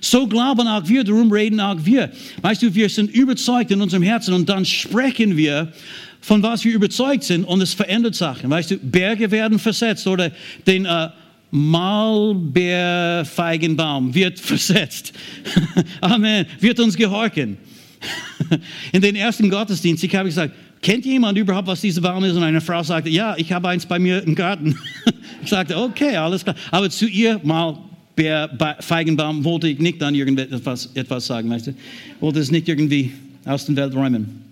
[0.00, 2.10] So glauben auch wir, darum reden auch wir.
[2.42, 5.72] Weißt du, wir sind überzeugt in unserem Herzen und dann sprechen wir
[6.20, 8.50] von was wir überzeugt sind und es verändert Sachen.
[8.50, 10.32] Weißt du, Berge werden versetzt oder
[10.66, 11.08] den äh,
[11.50, 15.12] Malbeerfeigenbaum wird versetzt.
[16.00, 16.46] Amen.
[16.60, 17.58] Wird uns gehorchen.
[18.92, 22.36] In den ersten Gottesdienst, ich habe gesagt, kennt jemand überhaupt, was dieser Baum ist?
[22.36, 24.76] Und eine Frau sagte, ja, ich habe eins bei mir im Garten.
[25.40, 26.56] Ich sagte, okay, alles klar.
[26.72, 27.78] Aber zu ihr mal
[28.80, 31.74] Feigenbaum wollte ich nicht dann irgendetwas etwas sagen, weißt du?
[32.18, 33.12] Wollte es nicht irgendwie
[33.44, 34.42] aus der Welt räumen.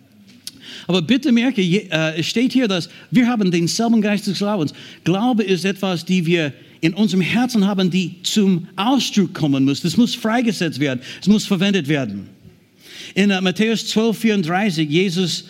[0.86, 4.72] Aber bitte merke, äh, es steht hier, dass wir haben denselben Geist des Glaubens.
[5.02, 9.80] Glaube ist etwas, die wir in unserem Herzen haben, die zum Ausdruck kommen muss.
[9.80, 11.00] Das muss freigesetzt werden.
[11.20, 12.28] Es muss verwendet werden.
[13.14, 15.44] In uh, Matthäus 12, 34, Jesus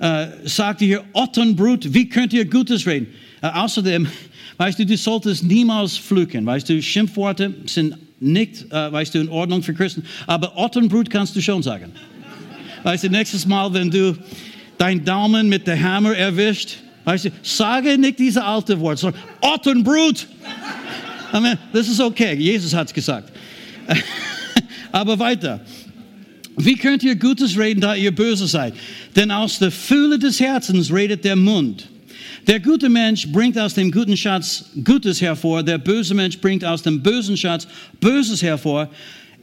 [0.00, 3.08] uh, sagte hier, Ottenbrut, wie könnt ihr Gutes reden?
[3.42, 4.06] Uh, außerdem,
[4.56, 6.44] weißt du, du solltest niemals fluchen.
[6.44, 10.02] Weißt du, Schimpfworte sind nicht, weißt du, in Ordnung für Christen.
[10.26, 11.92] Aber Ottenbrut kannst du schon sagen.
[12.82, 14.16] Weißt du, nächstes Mal, wenn du
[14.78, 20.26] deinen Daumen mit der Hammer erwischt, weißt du, sage nicht diese alte Wort, sondern Ottenbrut.
[21.32, 21.56] Amen.
[21.72, 22.34] Das ist okay.
[22.34, 23.32] Jesus hat es gesagt.
[24.92, 25.60] Aber weiter.
[26.56, 28.74] Wie könnt ihr Gutes reden, da ihr böse seid?
[29.14, 31.88] Denn aus der Fülle des Herzens redet der Mund.
[32.46, 36.82] Der gute Mensch bringt aus dem guten Schatz Gutes hervor, der böse Mensch bringt aus
[36.82, 37.68] dem bösen Schatz
[38.00, 38.90] Böses hervor.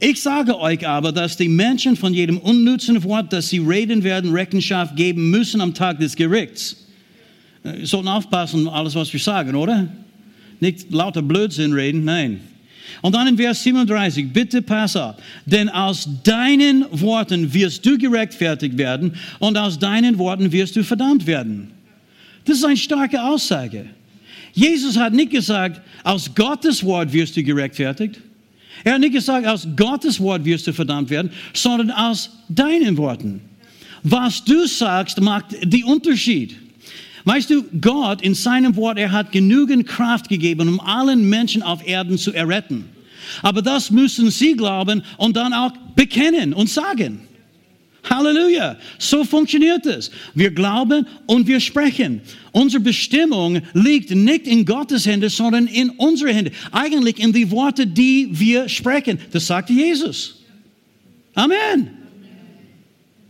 [0.00, 4.32] Ich sage euch aber, dass die Menschen von jedem unnützen Wort, das sie reden werden,
[4.32, 6.83] Rechenschaft geben müssen am Tag des Gerichts.
[7.64, 9.88] Wir äh, sollten aufpassen, alles, was wir sagen, oder?
[10.60, 12.40] Nicht lauter Blödsinn reden, nein.
[13.02, 18.78] Und dann in Vers 37, bitte pass auf, denn aus deinen Worten wirst du gerechtfertigt
[18.78, 21.70] werden und aus deinen Worten wirst du verdammt werden.
[22.44, 23.86] Das ist eine starke Aussage.
[24.52, 28.20] Jesus hat nicht gesagt, aus Gottes Wort wirst du gerechtfertigt.
[28.84, 33.40] Er hat nicht gesagt, aus Gottes Wort wirst du verdammt werden, sondern aus deinen Worten.
[34.02, 36.56] Was du sagst, macht den Unterschied.
[37.24, 41.86] Weißt du, Gott in seinem Wort, er hat genügend Kraft gegeben, um allen Menschen auf
[41.86, 42.84] Erden zu erretten.
[43.42, 47.20] Aber das müssen sie glauben und dann auch bekennen und sagen.
[48.08, 48.76] Halleluja.
[48.98, 50.10] So funktioniert es.
[50.34, 52.20] Wir glauben und wir sprechen.
[52.52, 56.52] Unsere Bestimmung liegt nicht in Gottes Hände, sondern in unsere Hände.
[56.70, 59.18] Eigentlich in die Worte, die wir sprechen.
[59.32, 60.42] Das sagte Jesus.
[61.34, 61.90] Amen.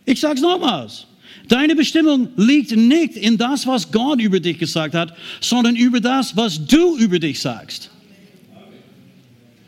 [0.05, 1.07] Ich sage es nochmals.
[1.49, 6.37] Deine Bestimmung liegt nicht in das, was Gott über dich gesagt hat, sondern über das,
[6.37, 7.91] was du über dich sagst.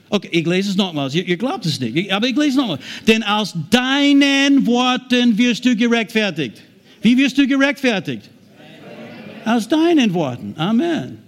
[0.08, 1.14] Okay, ich lese es nochmals.
[1.14, 2.80] Ihr, glaubt es nicht, aber ich lese es nochmals.
[3.06, 6.62] Denn aus deinen Worten wirst du gerechtfertigt.
[7.02, 8.30] Wie wirst du gerechtfertigt?
[9.44, 10.54] Aus deinen Worten.
[10.56, 11.18] Amen.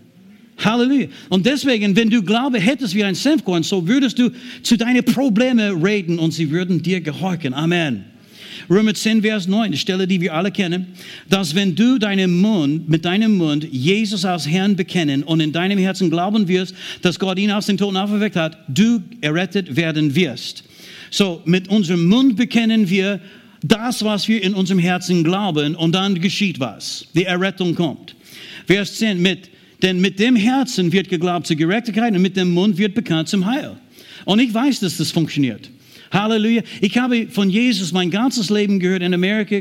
[0.59, 1.09] Halleluja.
[1.29, 4.31] Und deswegen, wenn du Glaube hättest wie ein Senfkorn, so würdest du
[4.63, 7.55] zu deinen Problemen reden und sie würden dir gehorchen.
[7.55, 8.05] Amen.
[8.71, 10.89] Römer 10, Vers 9, die Stelle, die wir alle kennen,
[11.31, 15.79] dass wenn du deinen Mund, mit deinem Mund Jesus als Herrn bekennen und in deinem
[15.79, 20.65] Herzen glauben wirst, dass Gott ihn aus den Toten auferweckt hat, du errettet werden wirst.
[21.11, 23.21] So, mit unserem Mund bekennen wir
[23.63, 27.07] das, was wir in unserem Herzen glauben und dann geschieht was.
[27.15, 28.15] Die Errettung kommt.
[28.67, 29.49] Vers 10, mit,
[29.83, 33.47] denn mit dem Herzen wird geglaubt zur Gerechtigkeit und mit dem Mund wird bekannt zum
[33.47, 33.79] Heil.
[34.27, 35.71] Und ich weiß, dass das funktioniert.
[36.11, 36.63] Halleluja.
[36.81, 39.03] Ich habe von Jesus mein ganzes Leben gehört.
[39.03, 39.57] In Amerika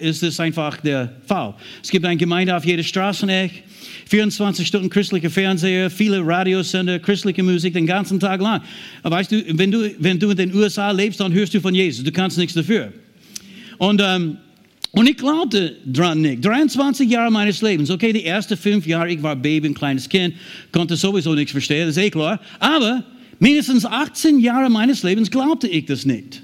[0.00, 1.54] ist es einfach der Fall.
[1.82, 3.64] Es gibt eine Gemeinde auf jeder Straßeneck,
[4.06, 8.62] 24 Stunden christliche Fernseher, viele Radiosender, christliche Musik den ganzen Tag lang.
[9.02, 11.74] Aber weißt du, wenn du, wenn du in den USA lebst, dann hörst du von
[11.74, 12.04] Jesus.
[12.04, 12.92] Du kannst nichts dafür.
[13.78, 14.38] Und ähm,
[14.90, 16.44] Und ich glaubte dran nicht.
[16.44, 17.90] 23 Jahre meines Lebens.
[17.90, 20.34] Okay, die ersten fünf Jahre, ich war Baby, ein kleines Kind,
[20.72, 22.40] konnte sowieso nichts verstehen, das ist eh klar.
[22.58, 23.04] Aber
[23.38, 26.42] mindestens 18 Jahre meines Lebens glaubte ich das nicht.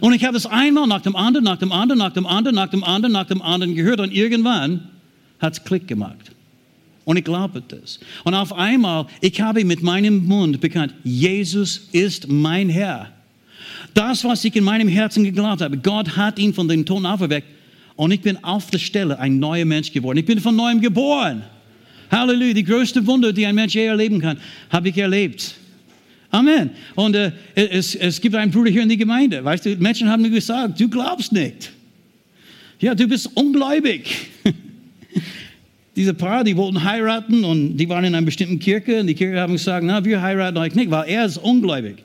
[0.00, 2.70] Und ich habe es einmal nach dem anderen, nach dem anderen, nach dem anderen, nach
[2.70, 4.00] dem anderen, nach dem anderen gehört.
[4.00, 4.88] Und irgendwann
[5.38, 6.32] hat es Klick gemacht.
[7.04, 8.00] Und ich glaube das.
[8.24, 13.10] Und auf einmal, ich habe mit meinem Mund bekannt, Jesus ist mein Herr.
[13.92, 17.46] Das, was ich in meinem Herzen geglaubt habe, Gott hat ihn von den Toten auferweckt.
[17.96, 20.18] Und ich bin auf der Stelle ein neuer Mensch geworden.
[20.18, 21.44] Ich bin von neuem geboren.
[22.10, 22.54] Halleluja.
[22.54, 24.38] Die größte Wunder, die ein Mensch je erleben kann,
[24.70, 25.54] habe ich erlebt.
[26.34, 26.70] Amen.
[26.96, 29.44] Und äh, es, es gibt einen Bruder hier in der Gemeinde.
[29.44, 31.70] Weißt du, Menschen haben mir gesagt, du glaubst nicht.
[32.80, 34.10] Ja, du bist ungläubig.
[35.96, 39.40] Diese Paar, die wollten heiraten und die waren in einer bestimmten Kirche und die Kirche
[39.40, 41.98] haben gesagt, na, wir heiraten euch nicht, weil er ist ungläubig.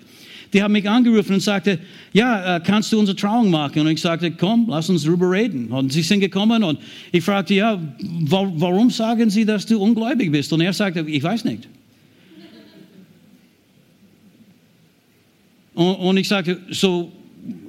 [0.54, 1.80] Die haben mich angerufen und sagte,
[2.14, 3.82] ja, äh, kannst du unsere Trauung machen?
[3.82, 5.70] Und ich sagte, komm, lass uns darüber reden.
[5.70, 6.78] Und sie sind gekommen und
[7.12, 10.54] ich fragte, ja, warum sagen sie, dass du ungläubig bist?
[10.54, 11.68] Und er sagte, ich weiß nicht.
[15.80, 17.10] Und, und ich sagte, so,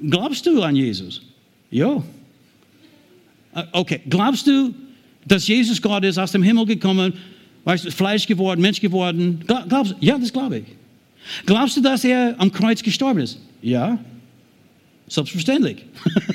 [0.09, 1.23] glaubst du an Jesus?
[1.71, 2.03] Ja.
[3.55, 4.75] Äh, okay, glaubst du,
[5.25, 7.13] dass Jesus Gott ist, aus dem Himmel gekommen,
[7.63, 9.45] weißt du, Fleisch geworden, Mensch geworden?
[9.47, 9.97] Glaubst du?
[10.01, 10.65] Ja, das glaube ich.
[11.47, 13.39] Glaubst du, dass er am Kreuz gestorben ist?
[13.63, 13.97] Ja.
[15.07, 15.85] Selbstverständlich.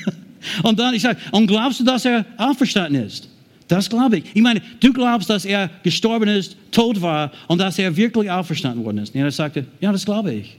[0.62, 3.28] und dann, ich sage, und glaubst du, dass er auferstanden ist?
[3.68, 4.24] Das glaube ich.
[4.32, 8.82] Ich meine, du glaubst, dass er gestorben ist, tot war und dass er wirklich auferstanden
[8.82, 9.14] worden ist.
[9.14, 10.56] Und er sagte, ja, das glaube ich.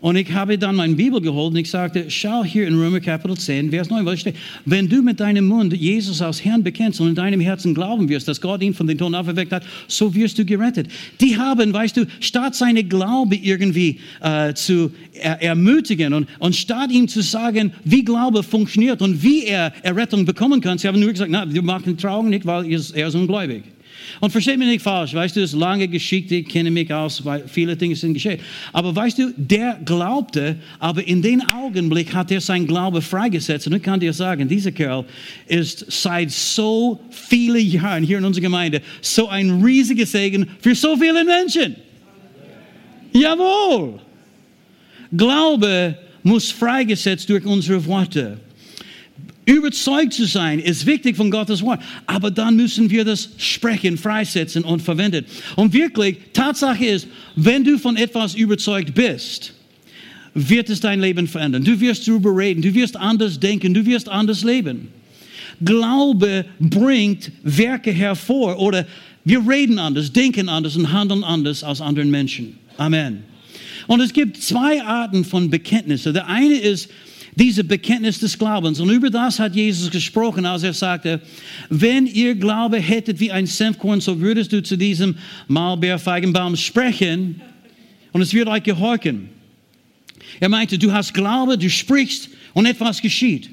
[0.00, 3.36] Und ich habe dann meine Bibel geholt und ich sagte, schau hier in Römer Kapitel
[3.36, 4.34] 10, Vers 9, was steht.
[4.64, 8.26] Wenn du mit deinem Mund Jesus als Herrn bekennst und in deinem Herzen glauben wirst,
[8.26, 10.88] dass Gott ihn von den Toten auferweckt hat, so wirst du gerettet.
[11.20, 16.90] Die haben, weißt du, statt seine Glaube irgendwie äh, zu er ermutigen und, und statt
[16.90, 21.10] ihm zu sagen, wie Glaube funktioniert und wie er Errettung bekommen kann, sie haben nur
[21.10, 23.64] gesagt, na, wir machen Trauung nicht, weil er ist ungläubig.
[24.20, 27.24] Und versteht mich nicht falsch, weißt du, das ist lange Geschichte, ich kenne mich aus,
[27.24, 28.40] weil viele Dinge sind geschehen.
[28.72, 33.66] Aber weißt du, der glaubte, aber in dem Augenblick hat er sein Glaube freigesetzt.
[33.66, 35.04] Und ich kann dir sagen, dieser Kerl
[35.46, 40.96] ist seit so vielen Jahren hier in unserer Gemeinde so ein riesiger Segen für so
[40.96, 41.76] viele Menschen.
[43.12, 44.00] Jawohl.
[45.12, 48.38] Glaube muss freigesetzt durch unsere Worte.
[49.50, 54.62] Überzeugt zu sein ist wichtig von Gottes Wort, aber dann müssen wir das sprechen, freisetzen
[54.62, 55.24] und verwenden.
[55.56, 59.52] Und wirklich, Tatsache ist, wenn du von etwas überzeugt bist,
[60.34, 61.64] wird es dein Leben verändern.
[61.64, 64.86] Du wirst darüber reden, du wirst anders denken, du wirst anders leben.
[65.60, 68.86] Glaube bringt Werke hervor oder
[69.24, 72.56] wir reden anders, denken anders und handeln anders als anderen Menschen.
[72.76, 73.24] Amen.
[73.88, 76.14] Und es gibt zwei Arten von Bekenntnissen.
[76.14, 76.88] Der eine ist,
[77.40, 78.80] diese Bekenntnis des Glaubens.
[78.80, 81.22] Und über das hat Jesus gesprochen, als er sagte,
[81.70, 85.16] wenn ihr Glaube hättet wie ein Senfkorn, so würdest du zu diesem
[85.48, 87.40] Maulbeerfeigenbaum sprechen
[88.12, 89.30] und es wird euch gehorchen.
[90.38, 93.48] Er meinte, du hast Glaube, du sprichst und etwas geschieht.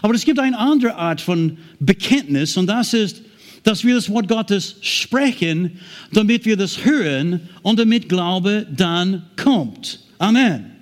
[0.00, 3.22] Aber es gibt eine andere Art von Bekenntnis und das ist,
[3.64, 5.80] dass wir das Wort Gottes sprechen,
[6.12, 9.98] damit wir das hören und damit Glaube dann kommt.
[10.18, 10.73] Amen.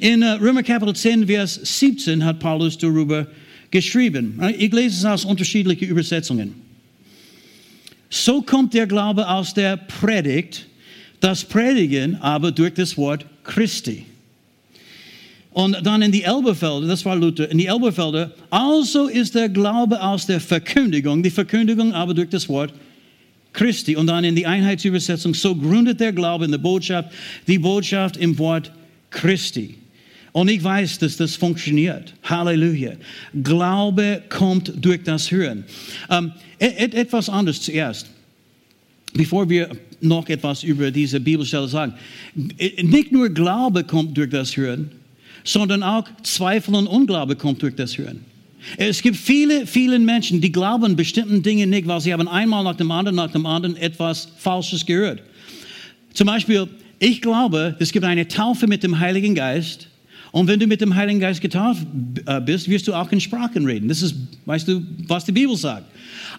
[0.00, 3.26] In uh, Römer Kapitel 10, Vers 17 hat Paulus darüber
[3.70, 4.40] geschrieben.
[4.58, 6.54] Ich lese es aus unterschiedlichen Übersetzungen.
[8.08, 10.66] So kommt der Glaube aus der Predigt,
[11.20, 14.04] das Predigen aber durch das Wort Christi.
[15.52, 20.00] Und dann in die Elberfelder, das war Luther, in die Elberfelder, also ist der Glaube
[20.00, 22.72] aus der Verkündigung, die Verkündigung aber durch das Wort
[23.52, 23.96] Christi.
[23.96, 27.10] Und dann in die Einheitsübersetzung, so gründet der Glaube in der Botschaft,
[27.48, 28.70] die Botschaft im Wort
[29.10, 29.76] Christi.
[30.32, 32.14] Und ich weiß, dass das funktioniert.
[32.22, 32.92] Halleluja.
[33.42, 35.64] Glaube kommt durch das Hören.
[36.08, 38.06] Ähm, et etwas anderes zuerst,
[39.12, 39.70] bevor wir
[40.00, 41.94] noch etwas über diese Bibelstelle sagen.
[42.34, 44.90] Nicht nur Glaube kommt durch das Hören,
[45.44, 48.24] sondern auch Zweifel und Unglaube kommt durch das Hören.
[48.76, 52.76] Es gibt viele, viele Menschen, die glauben bestimmten Dingen nicht, weil sie haben einmal nach
[52.76, 55.22] dem anderen, nach dem anderen etwas Falsches gehört.
[56.12, 56.68] Zum Beispiel,
[57.00, 59.88] ich glaube, es gibt eine Taufe mit dem Heiligen Geist.
[60.32, 61.84] Und wenn du mit dem Heiligen Geist getauft
[62.26, 63.88] äh, bist, wirst du auch in Sprachen reden.
[63.88, 65.86] Das ist, weißt du, was die Bibel sagt.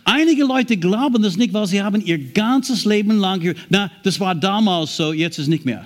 [0.06, 3.56] Einige Leute glauben das nicht, weil sie haben ihr ganzes Leben lang.
[3.70, 5.86] Na, das war damals so, jetzt ist nicht mehr.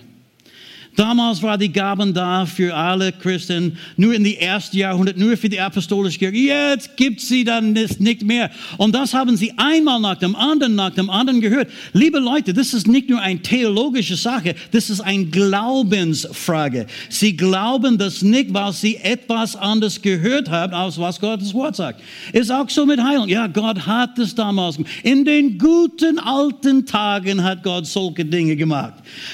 [0.96, 5.50] Damals war die Gaben da für alle Christen, nur in die ersten Jahrhundert, nur für
[5.50, 6.38] die apostolische Kirche.
[6.38, 8.50] Jetzt gibt sie dann nicht mehr.
[8.78, 11.70] Und das haben sie einmal nach dem anderen, nach dem anderen gehört.
[11.94, 16.88] Liebe Leute, das ist nicht nur eine theologische Sache, das ist eine Glaubensfrage.
[17.10, 22.02] Sie glauben das nicht, weil sie etwas anderes gehört haben, als was Gottes Wort sagt.
[22.32, 23.28] Ist auch so mit Heilung.
[23.28, 24.92] Ja, Gott hat es damals gemacht.
[25.04, 28.94] In den guten alten Tagen hat Gott solche Dinge gemacht.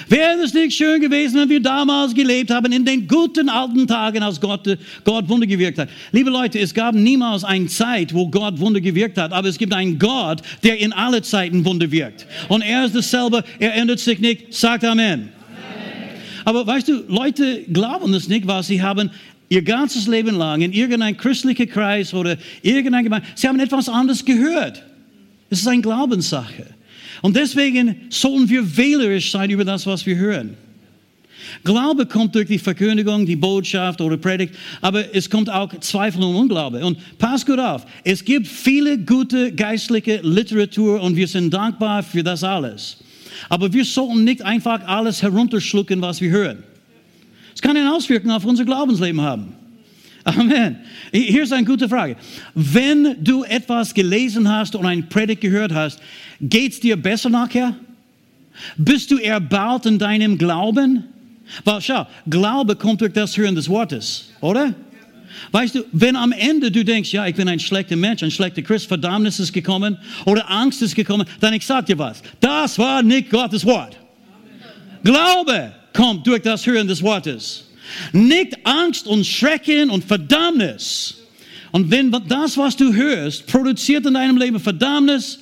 [0.10, 4.24] Wäre es nicht schön gewesen, wenn wir damals gelebt haben, in den guten alten Tagen,
[4.24, 4.68] als Gott,
[5.04, 5.90] Gott Wunder gewirkt hat.
[6.12, 9.74] Liebe Leute, es gab niemals eine Zeit, wo Gott Wunder gewirkt hat, aber es gibt
[9.74, 12.26] einen Gott, der in alle Zeiten Wunder wirkt.
[12.50, 14.54] Und er ist dasselbe, er ändert sich nicht.
[14.54, 15.30] Sagt Amen.
[16.44, 19.12] Aber weißt du, Leute glauben das nicht, weil sie haben
[19.50, 24.26] ihr ganzes Leben lang in irgendeinem christlichen Kreis oder irgendeiner Gemeinde, sie haben etwas anderes
[24.26, 24.82] gehört.
[25.50, 26.66] Es ist eine Glaubenssache.
[27.22, 30.56] Und deswegen sollen wir wählerisch sein über das, was wir hören.
[31.64, 36.36] Glaube kommt durch die Verkündigung, die Botschaft oder Predigt, aber es kommt auch Zweifel und
[36.36, 36.86] Unglaube.
[36.86, 42.24] Und pass gut auf, es gibt viele gute geistliche Literatur und wir sind dankbar für
[42.24, 42.98] das alles.
[43.50, 46.64] Aber wir sollten nicht einfach alles herunterschlucken, was wir hören.
[47.54, 49.54] Es kann eine Auswirkung auf unser Glaubensleben haben.
[50.24, 50.78] Amen.
[51.12, 52.16] Hier ist eine gute Frage.
[52.54, 56.00] Wenn du etwas gelesen hast und ein Predigt gehört hast,
[56.40, 57.76] geht es dir besser nachher?
[58.78, 61.06] Bist du erbaut in deinem Glauben?
[61.64, 64.74] Weil schau, Glaube kommt durch das Hören des Wortes, oder?
[65.52, 68.62] Weißt du, wenn am Ende du denkst, ja, ich bin ein schlechter Mensch, ein schlechter
[68.62, 73.02] Christ, Verdammnis ist gekommen oder Angst ist gekommen, dann ich sag dir was, das war
[73.02, 73.98] nicht Gottes Wort.
[75.04, 77.66] Glaube kommt durch das Hören des Wortes.
[78.14, 81.16] Nicht Angst und Schrecken und Verdammnis.
[81.72, 85.40] Und wenn das, was du hörst, produziert in deinem Leben Verdammnis,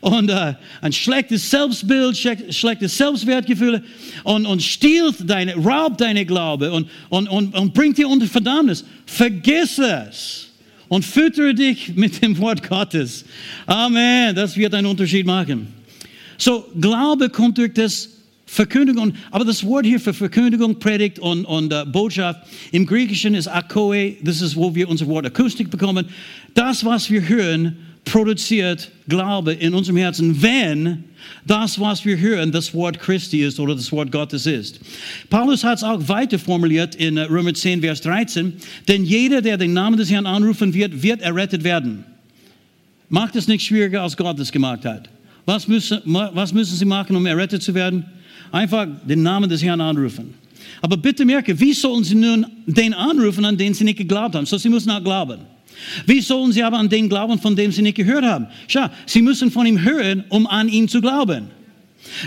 [0.00, 3.82] und äh, ein schlechtes Selbstbild, schlechtes Selbstwertgefühl
[4.24, 8.84] und, und stiehlt deine, raubt deine Glaube und, und, und, und bringt dir unter Verdammnis.
[9.06, 10.48] Vergiss es
[10.88, 13.24] und füttere dich mit dem Wort Gottes.
[13.66, 14.34] Amen.
[14.34, 15.68] Das wird einen Unterschied machen.
[16.36, 18.10] So, Glaube kommt durch das
[18.46, 22.40] Verkündigung, aber das Wort hier für Verkündigung, Predigt und, und uh, Botschaft
[22.72, 26.08] im Griechischen ist Akoe, das ist, wo wir unser Wort Akustik bekommen.
[26.54, 27.76] Das, was wir hören,
[28.10, 31.04] produziert Glaube in unserem Herzen, wenn
[31.46, 34.80] das, was wir hören, das Wort Christi ist oder das Wort Gottes ist.
[35.28, 38.54] Paulus hat es auch weiter formuliert in äh, Römer 10, Vers 13,
[38.86, 42.04] denn jeder, der den Namen des Herrn anrufen wird, wird errettet werden.
[43.08, 45.08] Macht es nicht schwieriger, als Gott es gemacht hat.
[45.46, 48.04] Was müssen, was müssen sie machen, um errettet zu werden?
[48.52, 50.34] Einfach den Namen des Herrn anrufen.
[50.82, 54.46] Aber bitte merke, wie sollen sie nun den anrufen, an den sie nicht geglaubt haben?
[54.46, 55.40] So, sie müssen auch glauben.
[56.06, 58.46] Wie sollen sie aber an den glauben, von dem sie nicht gehört haben?
[58.66, 61.50] Schau, sie müssen von ihm hören, um an ihn zu glauben.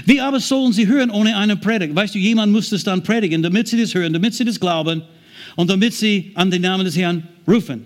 [0.06, 1.96] Wie aber sollen sie hören ohne eine Predigt?
[1.96, 5.02] Weißt du, jemand muss das dann predigen, damit sie das hören, damit sie das glauben
[5.56, 7.86] und damit sie an den Namen des Herrn rufen.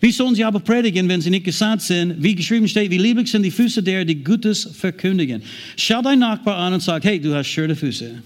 [0.00, 2.22] Wie sollen sie aber predigen, wenn sie nicht gesandt sind?
[2.22, 5.42] Wie geschrieben steht, wie lieblich sind die Füße der, die Gutes verkündigen.
[5.76, 8.22] Schau deinen Nachbar an und sag, hey, du hast schöne Füße.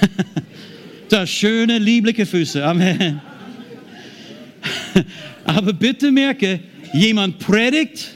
[1.08, 2.64] du hast schöne, liebliche Füße.
[2.64, 3.20] Amen.
[5.44, 6.60] Aber bitte merke,
[6.92, 8.12] jemand predigt,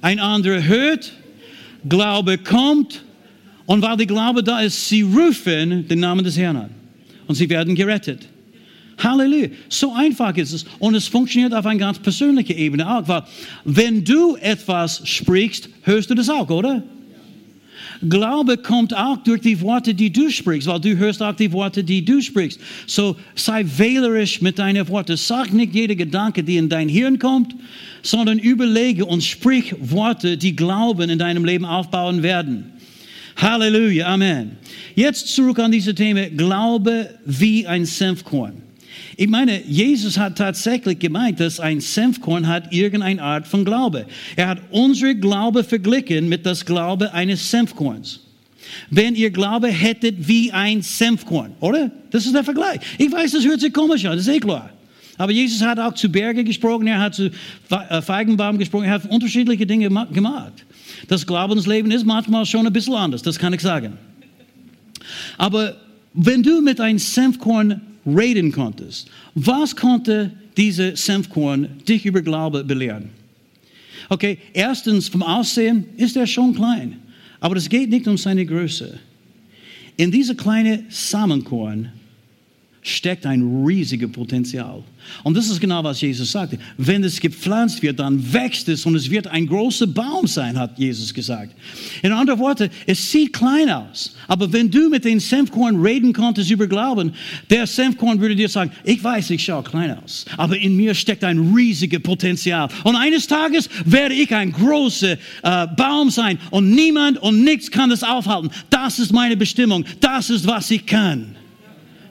[0.00, 1.12] ein anderer hört,
[1.88, 3.02] Glaube kommt
[3.66, 6.70] und weil der Glaube da ist, sie rufen den Namen des Herrn an
[7.26, 8.26] und sie werden gerettet.
[9.02, 9.48] Halleluja.
[9.68, 10.66] So einfach ist es.
[10.78, 13.06] Und es funktioniert auf einer ganz persönlichen Ebene auch.
[13.08, 13.22] Weil
[13.64, 16.82] wenn du etwas sprichst, hörst du das auch, oder?
[18.08, 21.84] Glaube kommt auch durch die Worte, die du sprichst, weil du hörst auch die Worte,
[21.84, 22.60] die du sprichst.
[22.86, 25.16] So sei wählerisch mit deinen Worten.
[25.16, 27.54] Sag nicht jede Gedanke, die in dein Hirn kommt,
[28.02, 32.72] sondern überlege und sprich Worte, die Glauben in deinem Leben aufbauen werden.
[33.36, 34.52] Halleluja, Amen.
[34.94, 38.69] Jetzt zurück an diese Thema, Glaube wie ein Senfkorn.
[39.20, 44.06] Ich meine, Jesus hat tatsächlich gemeint, dass ein Senfkorn hat irgendeine Art von Glaube.
[44.34, 48.20] Er hat unsere Glaube verglichen mit das Glaube eines Senfkorns.
[48.88, 51.90] Wenn ihr Glaube hättet wie ein Senfkorn, oder?
[52.10, 52.80] Das ist der Vergleich.
[52.96, 54.70] Ich weiß, das hört sich komisch an, das ist eh klar.
[55.18, 57.26] Aber Jesus hat auch zu Berge gesprochen, er hat zu
[57.68, 60.64] äh, Feigenbaum gesprochen, er hat unterschiedliche Dinge gemacht.
[61.08, 63.98] Das Glaubensleben ist manchmal schon ein bisschen anders, das kann ich sagen.
[65.36, 65.76] Aber
[66.14, 69.10] wenn du mit einem Senfkorn reden konntest.
[69.34, 73.10] Was konnte diese Senfkorn dich über Glaube belehren?
[74.08, 76.96] Okay, erstens vom Aussehen ist er schon klein,
[77.38, 78.98] aber es geht nicht um seine Größe.
[79.96, 81.92] In diese kleine Samenkorn
[82.90, 84.82] steckt ein riesiges Potenzial.
[85.22, 86.58] Und das ist genau, was Jesus sagte.
[86.76, 90.78] Wenn es gepflanzt wird, dann wächst es und es wird ein großer Baum sein, hat
[90.78, 91.54] Jesus gesagt.
[92.02, 94.14] In anderen Worten, es sieht klein aus.
[94.28, 97.12] Aber wenn du mit den Senfkorn reden konntest über Glauben,
[97.48, 101.24] der Senfkorn würde dir sagen, ich weiß, ich schaue klein aus, aber in mir steckt
[101.24, 102.68] ein riesiges Potenzial.
[102.84, 107.90] Und eines Tages werde ich ein großer äh, Baum sein und niemand und nichts kann
[107.90, 108.50] das aufhalten.
[108.68, 109.84] Das ist meine Bestimmung.
[110.00, 111.39] Das ist, was ich kann.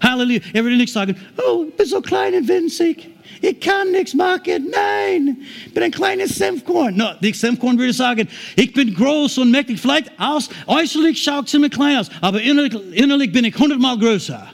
[0.01, 0.41] Halleluja.
[0.53, 3.07] Er würde nicht sagen, oh, ich bin so klein und winzig.
[3.41, 4.67] Ich kann nichts machen.
[4.71, 6.95] Nein, ich bin ein kleines Senfkorn.
[6.95, 9.79] No, die Senfkorn würde sagen, ich bin groß und mächtig.
[9.79, 14.49] Vielleicht aus, äußerlich schaut es ziemlich klein aus, aber innerlich, innerlich bin ich hundertmal größer.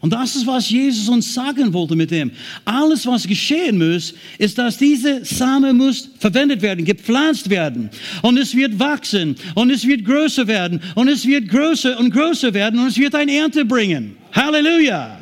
[0.00, 2.30] Und das ist, was Jesus uns sagen wollte mit dem.
[2.64, 7.90] Alles, was geschehen muss, ist, dass diese Same muss verwendet werden, gepflanzt werden.
[8.22, 9.36] Und es wird wachsen.
[9.54, 10.80] Und es wird größer werden.
[10.94, 12.78] Und es wird größer und größer werden.
[12.78, 14.16] Und es wird ein Ernte bringen.
[14.32, 15.18] Halleluja.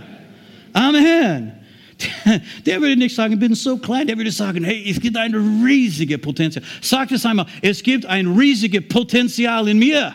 [0.72, 1.52] Amen.
[2.66, 4.06] Der würde nicht sagen, ich bin so klein.
[4.06, 6.64] Der würde sagen, hey, es gibt ein riesiges Potenzial.
[6.80, 10.14] Sagt es einmal, es gibt ein riesiges Potenzial in mir.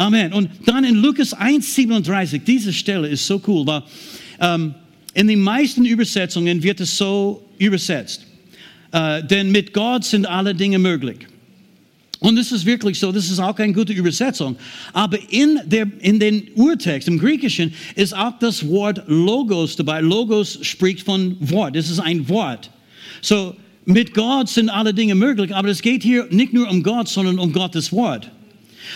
[0.00, 0.32] Amen.
[0.32, 3.82] Und dann in Lukas 1,37, diese Stelle ist so cool, weil
[4.40, 4.74] ähm,
[5.12, 8.24] in den meisten Übersetzungen wird es so übersetzt.
[8.92, 11.18] Äh, denn mit Gott sind alle Dinge möglich.
[12.18, 14.56] Und das ist wirklich so, das ist auch keine gute Übersetzung.
[14.94, 20.00] Aber in, der, in den Urtext, im Griechischen, ist auch das Wort Logos dabei.
[20.00, 21.76] Logos spricht von Wort.
[21.76, 22.70] Das ist ein Wort.
[23.20, 27.08] So, mit Gott sind alle Dinge möglich, aber es geht hier nicht nur um Gott,
[27.08, 28.30] sondern um Gottes Wort.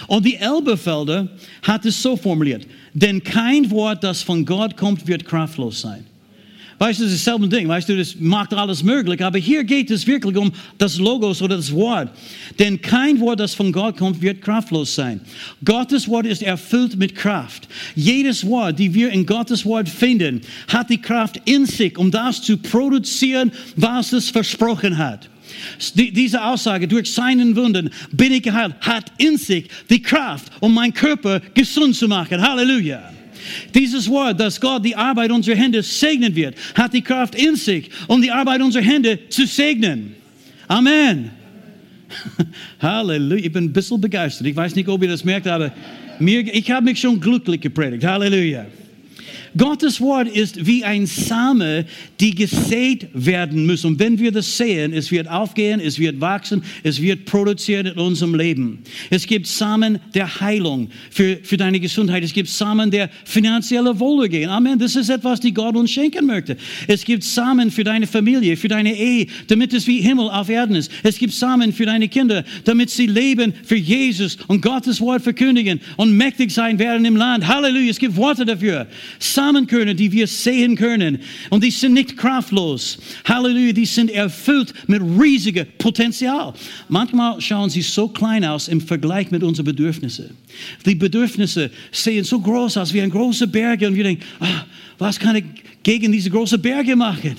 [0.07, 1.29] Und die Elberfelder
[1.63, 6.05] hat es so formuliert, denn kein Wort, das von Gott kommt, wird kraftlos sein.
[6.79, 7.69] Weißt du, das ist dasselbe Ding.
[7.69, 9.25] Weißt du, das macht alles möglich.
[9.25, 12.11] Aber hier geht es wirklich um das Logos oder das Wort.
[12.59, 15.21] Denn kein Wort, das von Gott kommt, wird kraftlos sein.
[15.65, 17.69] Gottes Wort ist erfüllt mit Kraft.
[17.95, 22.43] Jedes Wort, die wir in Gottes Wort finden, hat die Kraft in sich, um das
[22.43, 25.29] zu produzieren, was es versprochen hat.
[25.95, 30.95] Diese Aussage, durch seinen Wunden bin ich geheilt, hat in sich die Kraft, um meinen
[30.95, 32.41] Körper gesund zu machen.
[32.41, 33.11] Halleluja.
[33.75, 37.91] Dieses Wort, dass Gott die Arbeit unserer Hände segnen wird, hat die Kraft in sich,
[38.07, 40.15] um die Arbeit unserer Hände zu segnen.
[40.67, 41.31] Amen.
[42.81, 43.45] Halleluja.
[43.45, 44.47] Ich bin ein bisschen begeistert.
[44.47, 45.73] Ich weiß nicht, ob ihr das merkt, aber
[46.19, 48.05] mir, ich habe mich schon glücklich gepredigt.
[48.05, 48.67] Halleluja.
[49.57, 51.87] Gottes Wort ist wie ein Same,
[52.19, 53.85] die gesät werden muss.
[53.85, 57.95] Und wenn wir das sehen, es wird aufgehen, es wird wachsen, es wird produziert in
[57.95, 58.81] unserem Leben.
[59.11, 62.25] Es gibt Samen der Heilung für, für deine Gesundheit.
[62.25, 64.51] Es gibt Samen der finanzielle Wohlergehen.
[64.51, 64.79] Amen.
[64.79, 66.57] Das ist etwas, die Gott uns schenken möchte.
[66.89, 70.75] Es gibt Samen für deine Familie, für deine Ehe, damit es wie Himmel auf Erden
[70.75, 70.91] ist.
[71.05, 75.81] Es gibt Samen für deine Kinder, damit sie leben für Jesus und Gottes Wort verkündigen
[75.97, 77.47] und mächtig sein werden im Land.
[77.47, 77.91] Halleluja.
[77.91, 78.89] Es gibt Worte dafür.
[79.21, 81.19] Samen Samenkörner, die wir sehen können.
[81.51, 82.99] Und die sind nicht kraftlos.
[83.25, 86.55] Halleluja, die sind erfüllt mit riesigem Potenzial.
[86.89, 90.31] Manchmal schauen sie so klein aus im Vergleich mit unseren Bedürfnissen.
[90.87, 94.65] Die Bedürfnisse sehen so groß aus wie ein großer Berge und wir denken, ah,
[94.99, 95.45] was kann ich
[95.83, 97.37] gegen diese großen Berge machen?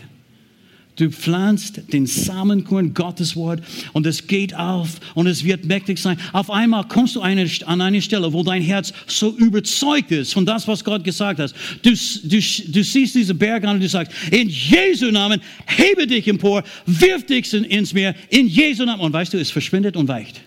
[0.95, 6.17] Du pflanzt den Samenkorn Gottes Wort und es geht auf und es wird mächtig sein.
[6.31, 10.45] Auf einmal kommst du eine, an eine Stelle, wo dein Herz so überzeugt ist von
[10.45, 11.53] das, was Gott gesagt hat.
[11.81, 16.27] Du, du, du siehst diese Berge an und du sagst, in Jesu Namen hebe dich
[16.27, 19.01] empor, wirf dich ins Meer, in Jesu Namen.
[19.01, 20.41] Und weißt du, es verschwindet und weicht.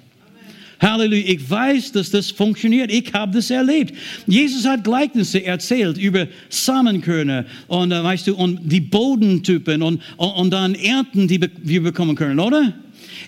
[0.80, 1.24] Halleluja.
[1.26, 2.90] Ich weiß, dass das funktioniert.
[2.92, 3.94] Ich habe das erlebt.
[4.26, 10.30] Jesus hat Gleichnisse erzählt über Samenkörner und, äh, weißt du, und die Bodentypen und, und,
[10.30, 12.72] und dann Ernten, die wir bekommen können, oder?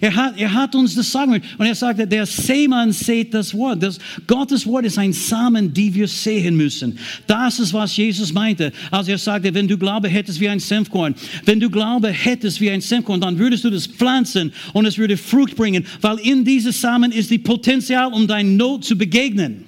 [0.01, 3.83] Er hat, er hat uns das sagen und er sagte, der Seemann sät das Wort.
[3.83, 6.99] Das, Gottes Wort ist ein Samen, die wir sehen müssen.
[7.27, 11.15] Das ist, was Jesus meinte, als er sagte, wenn du Glaube hättest wie ein Senfkorn,
[11.45, 15.17] wenn du Glaube hättest wie ein Senfkorn, dann würdest du das pflanzen und es würde
[15.17, 19.65] Frucht bringen, weil in diesem Samen ist die Potenzial, um deine Not zu begegnen.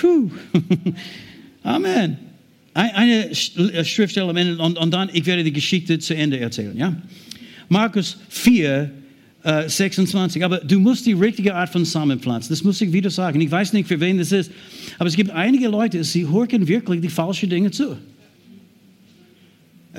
[0.00, 0.30] Puh.
[1.62, 2.18] Amen.
[2.72, 4.28] Eine Schriftstelle
[4.58, 6.94] und, und dann, ich werde die Geschichte zu Ende erzählen, ja?
[7.70, 8.90] Markus 4,
[9.44, 10.44] äh, 26.
[10.44, 12.50] Aber du musst die richtige Art von Samen pflanzen.
[12.50, 13.40] Das muss ich wieder sagen.
[13.40, 14.50] Ich weiß nicht, für wen das ist.
[14.98, 17.96] Aber es gibt einige Leute, sie hören wirklich die falschen Dinge zu.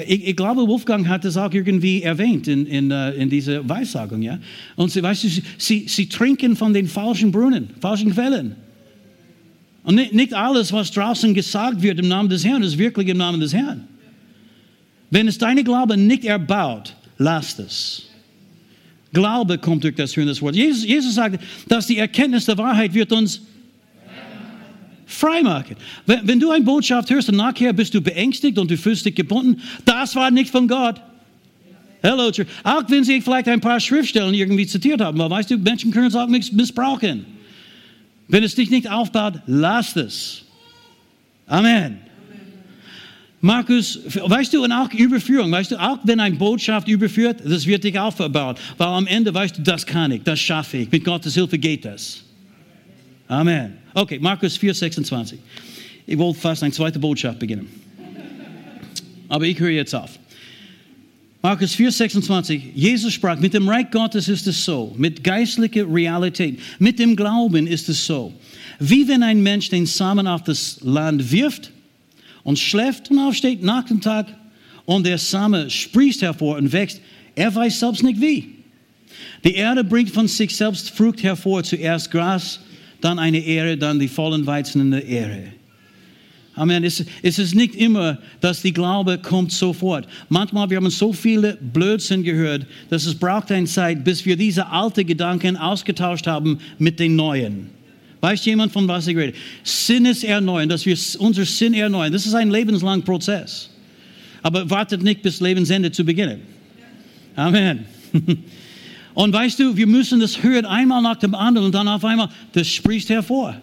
[0.05, 4.21] Ich, ich, glaube, Wolfgang hat das auch irgendwie erwähnt in, in, uh, in dieser Weissagung.
[4.21, 4.37] Ja?
[4.75, 8.55] Und sie, weißt du, sie, sie trinken von den falschen Brunnen, falschen Quellen.
[9.83, 13.39] Und nicht alles, was draußen gesagt wird im Namen des Herrn, ist wirklich im Namen
[13.39, 13.87] des Herrn.
[15.09, 18.03] Wenn es deine Glaube nicht erbaut, lasst es.
[19.13, 20.57] Glaube kommt durch das Hören des Wortes.
[20.57, 23.41] Jesus, Jesus sagt, dass die Erkenntnis der Wahrheit wird uns
[25.05, 25.75] freimachen.
[26.05, 29.15] Wenn, wenn du eine Botschaft hörst und nachher bist du beängstigt und du fühlst dich
[29.15, 31.01] gebunden, das war nicht von Gott.
[32.01, 32.31] Hello.
[32.63, 36.07] Auch wenn sie vielleicht ein paar Schriftstellen irgendwie zitiert haben, weil weißt du, Menschen können
[36.07, 37.25] es auch missbrauchen.
[38.27, 40.45] Wenn es dich nicht aufbaut, lass es.
[41.47, 41.99] Amen.
[43.43, 47.83] Markus, weißt du, und auch Überführung, weißt du, auch wenn eine Botschaft überführt, das wird
[47.83, 48.55] dich aufbauen.
[48.77, 50.91] Weil am Ende weißt du, das kann ich, das schaffe ich.
[50.91, 52.23] Mit Gottes Hilfe geht das.
[53.27, 53.73] Amen.
[53.95, 55.39] Okay, Markus 4, 26.
[56.05, 57.67] Ich wollte fast eine zweite Botschaft beginnen.
[59.27, 60.19] Aber ich höre jetzt auf.
[61.41, 62.61] Markus 4, 26.
[62.75, 67.65] Jesus sprach, mit dem Reich Gottes ist es so, mit geistlicher Realität, mit dem Glauben
[67.65, 68.31] ist es so.
[68.77, 71.71] Wie wenn ein Mensch den Samen auf das Land wirft
[72.43, 74.27] und schläft und aufsteht nach dem Tag
[74.85, 77.01] und der Same sprießt hervor und wächst,
[77.35, 78.49] er weiß selbst nicht wie.
[79.43, 82.59] Die Erde bringt von sich selbst Frucht hervor, zuerst Gras,
[82.99, 85.43] dann eine Ehre, dann die vollen Weizen in der Ehre.
[86.55, 86.83] Amen.
[86.83, 90.07] Es, es ist nicht immer, dass die Glaube kommt sofort.
[90.27, 94.67] Manchmal, wir haben so viele Blödsinn gehört, dass es braucht eine Zeit, bis wir diese
[94.67, 97.69] alten Gedanken ausgetauscht haben mit den neuen.
[98.21, 99.33] Weiß jemand, von was ich rede?
[99.63, 102.13] Sinneserneuern, dass wir unser Sinn erneuern.
[102.13, 103.69] Das ist ein lebenslanger Prozess.
[104.43, 106.41] Aber wartet nicht bis Lebensende zu beginnen.
[107.35, 107.85] Amen.
[109.13, 112.29] Und weißt du, wir müssen das hören einmal nach dem anderen und dann auf einmal,
[112.53, 113.57] das spricht hervor.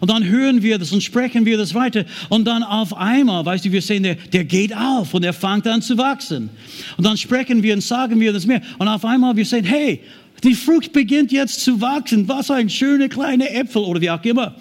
[0.00, 2.04] Und dann hören wir das und sprechen wir das weiter.
[2.28, 5.66] Und dann auf einmal, weißt du, wir sehen, der, der geht auf und er fängt
[5.66, 6.50] an zu wachsen.
[6.96, 8.60] Und dann sprechen wir und sagen wir das mehr.
[8.78, 10.00] Und auf einmal wir sehen, hey,
[10.44, 12.26] die Frucht beginnt jetzt zu wachsen.
[12.28, 14.54] Was ein schöner kleiner Äpfel oder wie auch immer.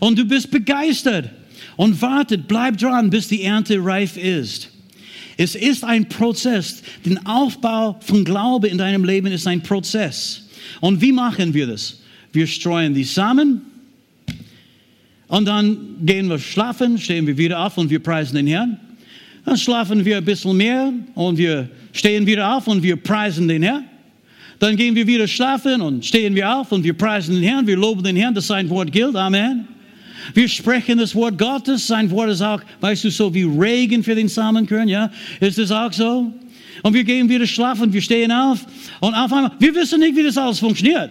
[0.00, 1.30] Und du bist begeistert
[1.76, 4.70] und wartet, bleib dran, bis die Ernte reif ist.
[5.36, 6.82] Es ist ein Prozess.
[7.04, 10.48] Den Aufbau von Glaube in deinem Leben ist ein Prozess.
[10.80, 12.00] Und wie machen wir das?
[12.32, 13.62] Wir streuen die Samen
[15.28, 18.78] und dann gehen wir schlafen, stehen wir wieder auf und wir preisen den Herrn.
[19.44, 23.62] Dann schlafen wir ein bisschen mehr und wir stehen wieder auf und wir preisen den
[23.62, 23.84] Herrn.
[24.58, 27.76] Dann gehen wir wieder schlafen und stehen wir auf und wir preisen den Herrn, wir
[27.76, 29.14] loben den Herrn, dass sein Wort gilt.
[29.14, 29.68] Amen.
[30.34, 31.86] Wir sprechen das Wort Gottes.
[31.86, 35.10] Sein Wort ist auch, weißt du, so wie Regen für den Samenkörn, ja?
[35.40, 36.32] Ist das auch so?
[36.82, 38.64] Und wir gehen wieder schlafen, wir stehen auf
[39.00, 41.10] und auf einmal, wir wissen nicht, wie das alles funktioniert.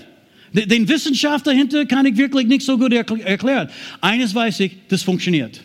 [0.54, 3.70] Den Wissenschaft dahinter kann ich wirklich nicht so gut erklären.
[4.00, 5.62] Eines weiß ich, das funktioniert.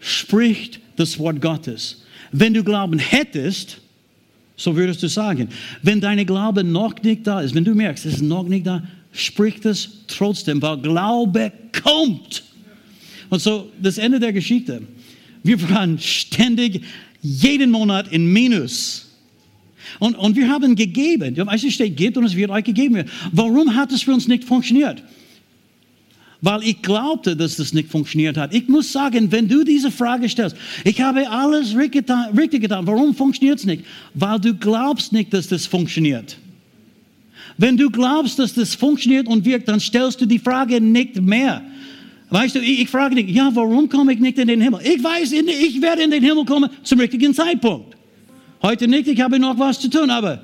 [0.00, 2.04] Spricht das Wort Gottes.
[2.32, 3.80] Wenn du Glauben hättest,
[4.60, 5.48] so würdest du sagen.
[5.82, 8.82] Wenn deine Glaube noch nicht da ist, wenn du merkst, es ist noch nicht da,
[9.10, 11.50] sprich das trotzdem, weil Glaube
[11.82, 12.44] kommt.
[13.30, 14.82] Und so, das Ende der Geschichte.
[15.42, 16.82] Wir waren ständig
[17.22, 19.06] jeden Monat in Minus.
[19.98, 21.36] Und, und wir haben gegeben.
[21.50, 23.10] Es steht, gebt und es wird euch gegeben werden.
[23.32, 25.02] Warum hat es für uns nicht funktioniert?
[26.42, 28.54] Weil ich glaubte, dass das nicht funktioniert hat.
[28.54, 33.58] Ich muss sagen, wenn du diese Frage stellst, ich habe alles richtig getan, warum funktioniert
[33.58, 33.84] es nicht?
[34.14, 36.38] Weil du glaubst nicht, dass das funktioniert.
[37.58, 41.62] Wenn du glaubst, dass das funktioniert und wirkt, dann stellst du die Frage nicht mehr.
[42.30, 44.80] Weißt du, ich, ich frage dich, ja, warum komme ich nicht in den Himmel?
[44.82, 47.96] Ich weiß, ich werde in den Himmel kommen zum richtigen Zeitpunkt.
[48.62, 50.42] Heute nicht, ich habe noch was zu tun, aber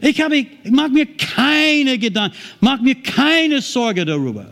[0.00, 4.46] ich, habe, ich mag mir keine Gedanken, mag mir keine Sorge darüber.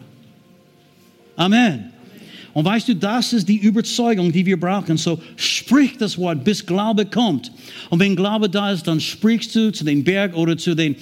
[1.37, 1.93] Amen.
[2.53, 4.97] Und weißt du, das ist die Überzeugung, die wir brauchen.
[4.97, 7.53] So sprich das Wort, bis Glaube kommt.
[7.89, 10.97] Und wenn Glaube da ist, dann sprichst du zu dem Berg oder zu den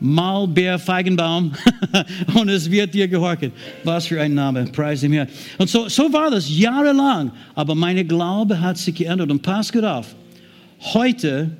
[0.00, 1.52] Maulbeerfeigenbaum
[2.34, 3.52] und es wird dir gehorchen.
[3.84, 5.28] Was für ein Name, preis dem Herrn.
[5.58, 7.30] Und so, so war das jahrelang.
[7.54, 9.30] Aber meine Glaube hat sich geändert.
[9.30, 10.14] Und pass gut auf.
[10.80, 11.50] Heute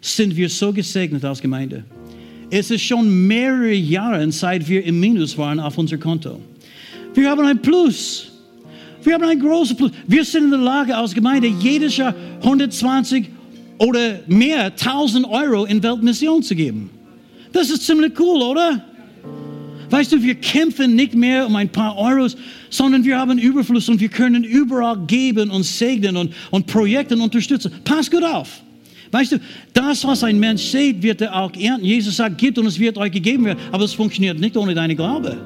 [0.00, 1.84] sind wir so gesegnet als Gemeinde.
[2.50, 6.40] Es ist schon mehrere Jahre, seit wir im Minus waren auf unser Konto.
[7.14, 8.32] Wir haben ein Plus.
[9.02, 9.92] Wir haben ein großes Plus.
[10.06, 13.26] Wir sind in der Lage, als Gemeinde jedes Jahr 120
[13.78, 16.90] oder mehr 1000 Euro in Weltmission zu geben.
[17.52, 18.84] Das ist ziemlich cool, oder?
[19.90, 22.36] Weißt du, wir kämpfen nicht mehr um ein paar Euros,
[22.68, 27.72] sondern wir haben Überfluss und wir können überall geben und segnen und, und Projekte unterstützen.
[27.84, 28.62] Pass gut auf.
[29.10, 29.40] Weißt du,
[29.72, 31.84] das, was ein Mensch sieht, wird er auch ernten.
[31.84, 33.58] Jesus sagt, gibt und es wird euch gegeben werden.
[33.72, 35.36] Aber es funktioniert nicht ohne deine Glaube.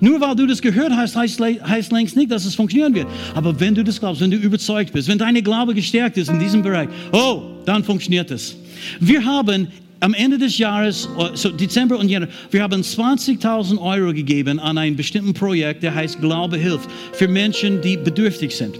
[0.00, 3.06] Nur weil du das gehört hast, heißt, heißt längst nicht, dass es funktionieren wird.
[3.34, 6.38] Aber wenn du das glaubst, wenn du überzeugt bist, wenn deine Glaube gestärkt ist in
[6.38, 8.56] diesem Bereich, oh, dann funktioniert es.
[9.00, 9.68] Wir haben
[10.00, 14.78] am Ende des Jahres, oh, so Dezember und Januar, wir haben 20.000 Euro gegeben an
[14.78, 18.76] ein bestimmtes Projekt, der heißt Glaube hilft, für Menschen, die bedürftig sind.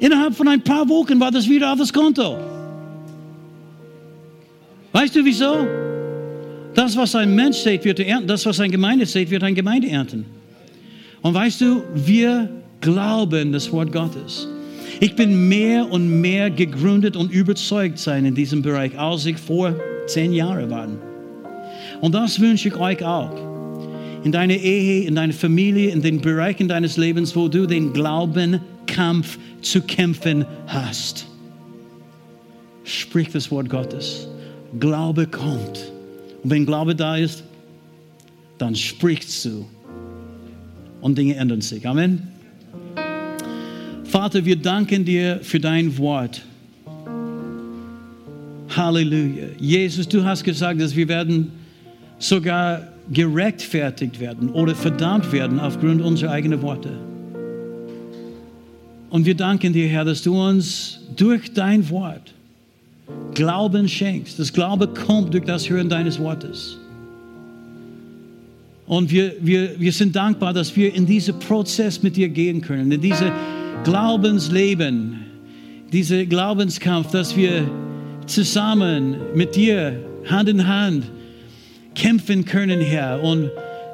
[0.00, 2.57] Innerhalb von ein paar Wochen war das wieder auf das Konto.
[4.92, 5.66] Weißt du wieso?
[6.74, 8.28] Das, was ein Mensch sät, wird er ernten.
[8.28, 10.26] Das, was eine Gemeinde sät, wird eine Gemeinde ernten.
[11.22, 12.48] Und weißt du, wir
[12.80, 14.46] glauben das Wort Gottes.
[15.00, 19.74] Ich bin mehr und mehr gegründet und überzeugt sein in diesem Bereich, als ich vor
[20.06, 20.88] zehn Jahren war.
[22.00, 23.34] Und das wünsche ich euch auch.
[24.24, 29.38] In deiner Ehe, in deiner Familie, in den Bereichen deines Lebens, wo du den Glaubenkampf
[29.60, 31.26] zu kämpfen hast.
[32.84, 34.28] Sprich das Wort Gottes.
[34.78, 35.92] Glaube kommt.
[36.42, 37.44] Und wenn Glaube da ist,
[38.58, 39.66] dann sprichst du
[41.00, 41.86] und Dinge ändern sich.
[41.86, 42.28] Amen.
[44.04, 46.42] Vater, wir danken dir für dein Wort.
[48.74, 49.46] Halleluja.
[49.58, 51.52] Jesus, du hast gesagt, dass wir werden
[52.18, 56.90] sogar gerechtfertigt werden oder verdammt werden aufgrund unserer eigenen Worte.
[59.10, 62.34] Und wir danken dir, Herr, dass du uns durch dein Wort
[63.34, 64.38] Glauben schenkst.
[64.38, 66.78] Das Glaube kommt durch das Hören deines Wortes.
[68.86, 72.90] Und wir, wir, wir sind dankbar, dass wir in diesen Prozess mit dir gehen können,
[72.90, 73.30] in diese
[73.84, 75.20] Glaubensleben,
[75.92, 77.70] diese Glaubenskampf, dass wir
[78.26, 81.04] zusammen mit dir Hand in Hand
[81.94, 83.50] kämpfen können, Herr, und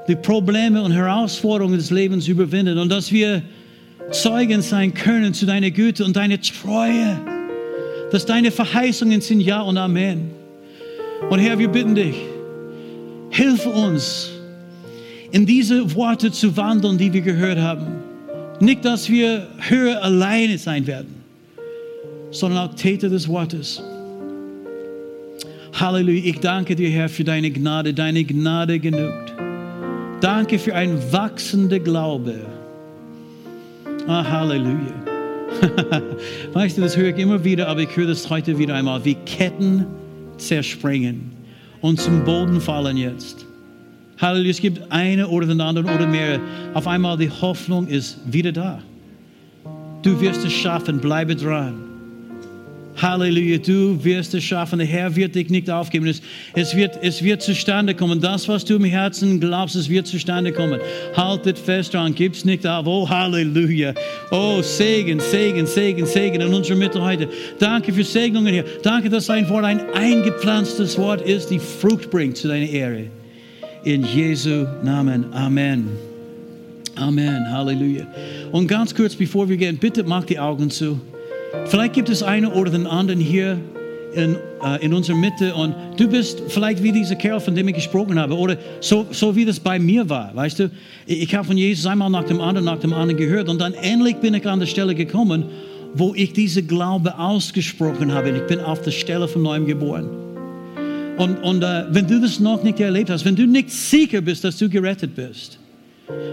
[0.07, 3.43] die Probleme und Herausforderungen des Lebens überwinden und dass wir
[4.11, 7.19] Zeugen sein können zu deiner Güte und deiner Treue,
[8.15, 10.31] dass deine Verheißungen sind Ja und Amen.
[11.31, 12.15] Und Herr, wir bitten dich,
[13.31, 14.31] hilf uns,
[15.33, 17.87] in diese Worte zu wandeln, die wir gehört haben.
[18.61, 21.13] Nicht, dass wir höher alleine sein werden,
[22.31, 23.83] sondern auch Täter des Wortes.
[25.73, 26.23] Halleluja.
[26.25, 27.95] Ich danke dir, Herr, für deine Gnade.
[27.95, 29.35] Deine Gnade genügt.
[30.21, 32.37] Danke für ein wachsender Glaube.
[34.07, 35.14] Ah, Halleluja.
[36.53, 39.15] weißt du, das höre ich immer wieder, aber ich höre das heute wieder einmal, wie
[39.15, 39.87] Ketten
[40.37, 41.33] zerspringen
[41.81, 43.47] und zum Boden fallen jetzt.
[44.19, 46.41] Halleluja, es gibt eine oder den anderen oder mehr.
[46.73, 48.81] Auf einmal die Hoffnung ist wieder da.
[50.03, 51.84] Du wirst es schaffen, bleibe dran.
[52.97, 54.79] Halleluja, du wirst es schaffen.
[54.79, 56.07] Der Herr wird dich nicht aufgeben.
[56.07, 56.23] Es,
[56.55, 58.21] es, wird, es wird zustande kommen.
[58.21, 60.81] Das, was du im Herzen glaubst, es wird zustande kommen.
[61.17, 62.87] Haltet fest dran, gib's nicht auf.
[62.87, 63.95] Oh, Halleluja.
[64.31, 67.29] Oh, Segen, Segen, Segen, Segen in unserer Mitte heute.
[67.59, 68.65] Danke für Segnungen hier.
[68.83, 73.07] Danke, dass dein Wort ein eingepflanztes Wort ist, die Frucht bringt zu deiner Ehre.
[73.85, 75.33] In Jesu Namen.
[75.33, 75.89] Amen.
[76.97, 77.51] Amen.
[77.51, 78.07] Halleluja.
[78.53, 81.01] Und ganz kurz, bevor wir gehen, bitte mach die Augen zu.
[81.67, 83.59] Vielleicht gibt es einen oder den anderen hier
[84.15, 87.75] in, äh, in unserer Mitte und du bist vielleicht wie dieser Kerl, von dem ich
[87.75, 90.71] gesprochen habe, oder so, so wie das bei mir war, weißt du?
[91.07, 93.75] Ich, ich habe von Jesus einmal nach dem anderen, nach dem anderen gehört und dann
[93.75, 95.47] endlich bin ich an der Stelle gekommen,
[95.95, 98.31] wo ich diese Glaube ausgesprochen habe.
[98.31, 100.09] Ich bin auf der Stelle von neuem geboren.
[101.17, 104.43] Und, und äh, wenn du das noch nicht erlebt hast, wenn du nicht sicher bist,
[104.43, 105.59] dass du gerettet bist,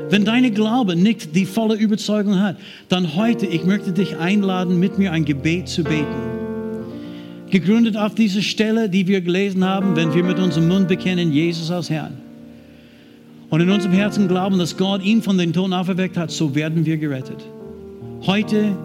[0.09, 2.57] wenn deine Glaube nicht die volle Überzeugung hat,
[2.89, 6.31] dann heute, ich möchte dich einladen, mit mir ein Gebet zu beten.
[7.49, 11.71] Gegründet auf diese Stelle, die wir gelesen haben, wenn wir mit unserem Mund bekennen, Jesus
[11.71, 12.17] als Herrn.
[13.49, 16.85] Und in unserem Herzen glauben, dass Gott ihn von den Toten auferweckt hat, so werden
[16.85, 17.45] wir gerettet.
[18.25, 18.77] Heute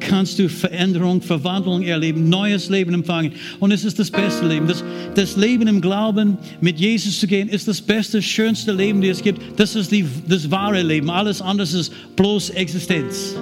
[0.00, 3.32] kannst du Veränderung, Verwandlung erleben, neues Leben empfangen.
[3.60, 4.66] Und es ist das beste Leben.
[4.66, 4.82] Das,
[5.14, 9.22] das Leben im Glauben, mit Jesus zu gehen, ist das beste, schönste Leben, das es
[9.22, 9.40] gibt.
[9.56, 11.10] Das ist die, das wahre Leben.
[11.10, 13.36] Alles andere ist bloß Existenz.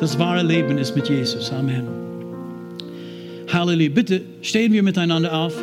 [0.00, 1.52] Das wahre Leben ist mit Jesus.
[1.52, 1.84] Amen.
[3.52, 3.90] Halleluja.
[3.90, 5.54] Bitte stehen wir miteinander auf.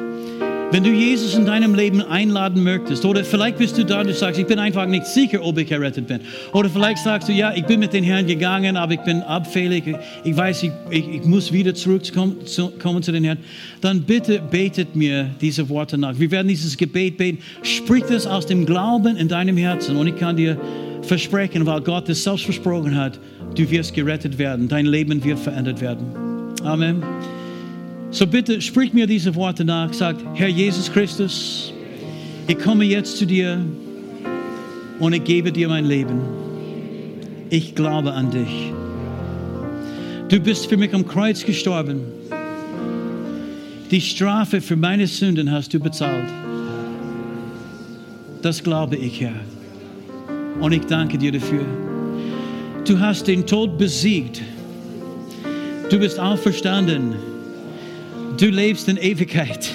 [0.72, 4.13] Wenn du Jesus in deinem Leben einladen möchtest, oder vielleicht bist du da und du
[4.13, 6.20] sagst, ich bin einfach nicht sicher, ob ich errettet bin.
[6.53, 9.95] Oder vielleicht sagst du, ja, ich bin mit den Herrn gegangen, aber ich bin abfällig,
[10.24, 13.39] ich weiß, ich, ich, ich muss wieder zurückkommen zu, zu den Herrn.
[13.82, 16.20] Dann bitte betet mir diese Worte nach.
[16.20, 17.39] Wir werden dieses Gebet beten.
[17.63, 20.55] Sprich das aus dem Glauben in deinem Herzen und ich kann dir
[21.01, 23.20] versprechen, weil Gott es selbst versprochen hat,
[23.55, 26.05] du wirst gerettet werden, dein Leben wird verändert werden.
[26.63, 27.01] Amen.
[28.12, 29.93] So bitte sprich mir diese Worte nach.
[29.93, 31.72] Sagt, Herr Jesus Christus,
[32.47, 33.64] ich komme jetzt zu dir
[34.99, 36.20] und ich gebe dir mein Leben.
[37.51, 38.74] Ich glaube an dich.
[40.28, 42.01] Du bist für mich am Kreuz gestorben.
[43.91, 46.30] Die Strafe für meine Sünden hast du bezahlt.
[48.41, 49.39] Das glaube ich, Herr.
[50.60, 51.66] Und ich danke dir dafür.
[52.86, 54.41] Du hast den Tod besiegt.
[55.89, 57.16] Du bist auferstanden
[58.40, 59.70] Du lebst in Ewigkeit.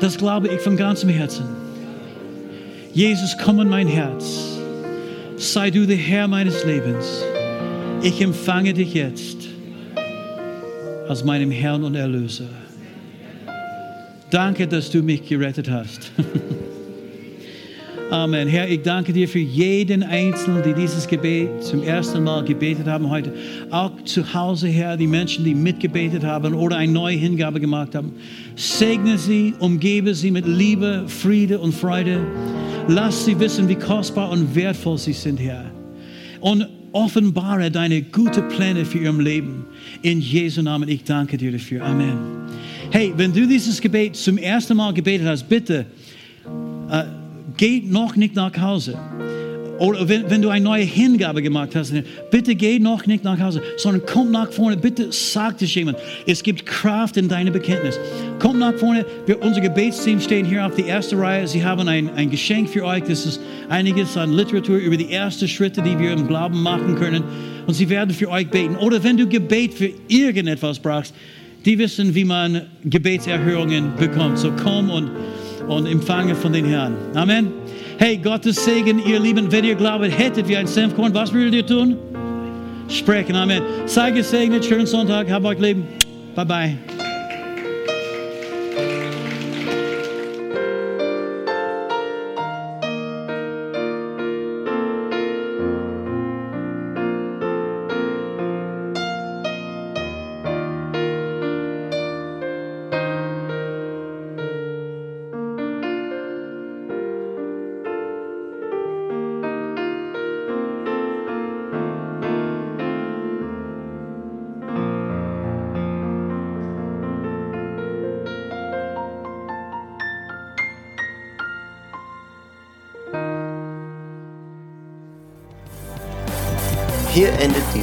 [0.00, 1.44] Das glaube ich von ganzem Herzen.
[2.92, 4.58] Jesus, komm in mein Herz.
[5.36, 7.22] Sei du der Herr meines Lebens.
[8.02, 9.36] Ich empfange dich jetzt
[11.08, 12.48] als meinem Herrn und Erlöser.
[14.30, 16.10] Danke, dass du mich gerettet hast.
[18.14, 18.46] Amen.
[18.46, 23.10] Herr, ich danke dir für jeden Einzelnen, die dieses Gebet zum ersten Mal gebetet haben
[23.10, 23.34] heute.
[23.70, 28.12] Auch zu Hause, Herr, die Menschen, die mitgebetet haben oder eine neue Hingabe gemacht haben.
[28.54, 32.24] Segne sie, umgebe sie mit Liebe, Friede und Freude.
[32.86, 35.64] Lass sie wissen, wie kostbar und wertvoll sie sind, Herr.
[36.40, 39.64] Und offenbare deine guten Pläne für ihr Leben.
[40.02, 41.84] In Jesu Namen, ich danke dir dafür.
[41.84, 42.16] Amen.
[42.92, 45.86] Hey, wenn du dieses Gebet zum ersten Mal gebetet hast, bitte.
[46.88, 47.23] Äh,
[47.56, 48.98] geh noch nicht nach Hause.
[49.78, 51.92] Oder wenn, wenn, du eine neue Hingabe gemacht hast,
[52.30, 54.76] bitte geh noch nicht nach Hause, sondern komm nach vorne.
[54.76, 55.98] Bitte sag es jemand.
[56.26, 57.98] Es gibt Kraft in deinem Bekenntnis.
[58.38, 59.04] Komm nach vorne.
[59.26, 61.48] Wir, unser Gebetsteam steht hier auf der ersten Reihe.
[61.48, 63.02] Sie haben ein, ein Geschenk für euch.
[63.04, 67.24] Das ist einiges an Literatur über die ersten Schritte, die wir im Glauben machen können.
[67.66, 68.76] Und sie werden für euch beten.
[68.76, 71.14] Oder wenn du Gebet für irgendetwas brauchst,
[71.64, 74.38] die wissen, wie man Gebetserhörungen bekommt.
[74.38, 75.10] So komm und
[75.68, 76.96] und empfange von den Herrn.
[77.14, 77.52] Amen.
[77.98, 81.66] Hey, Gottes Segen, ihr Lieben, wenn ihr glaubt, hättet wie ein Senfkorn, was würdet ihr
[81.66, 81.96] tun?
[82.88, 83.36] Sprechen.
[83.36, 83.62] Amen.
[83.86, 85.78] Sei gesegnet, schönen Sonntag, habt euch lieb.
[86.34, 87.03] Bye bye.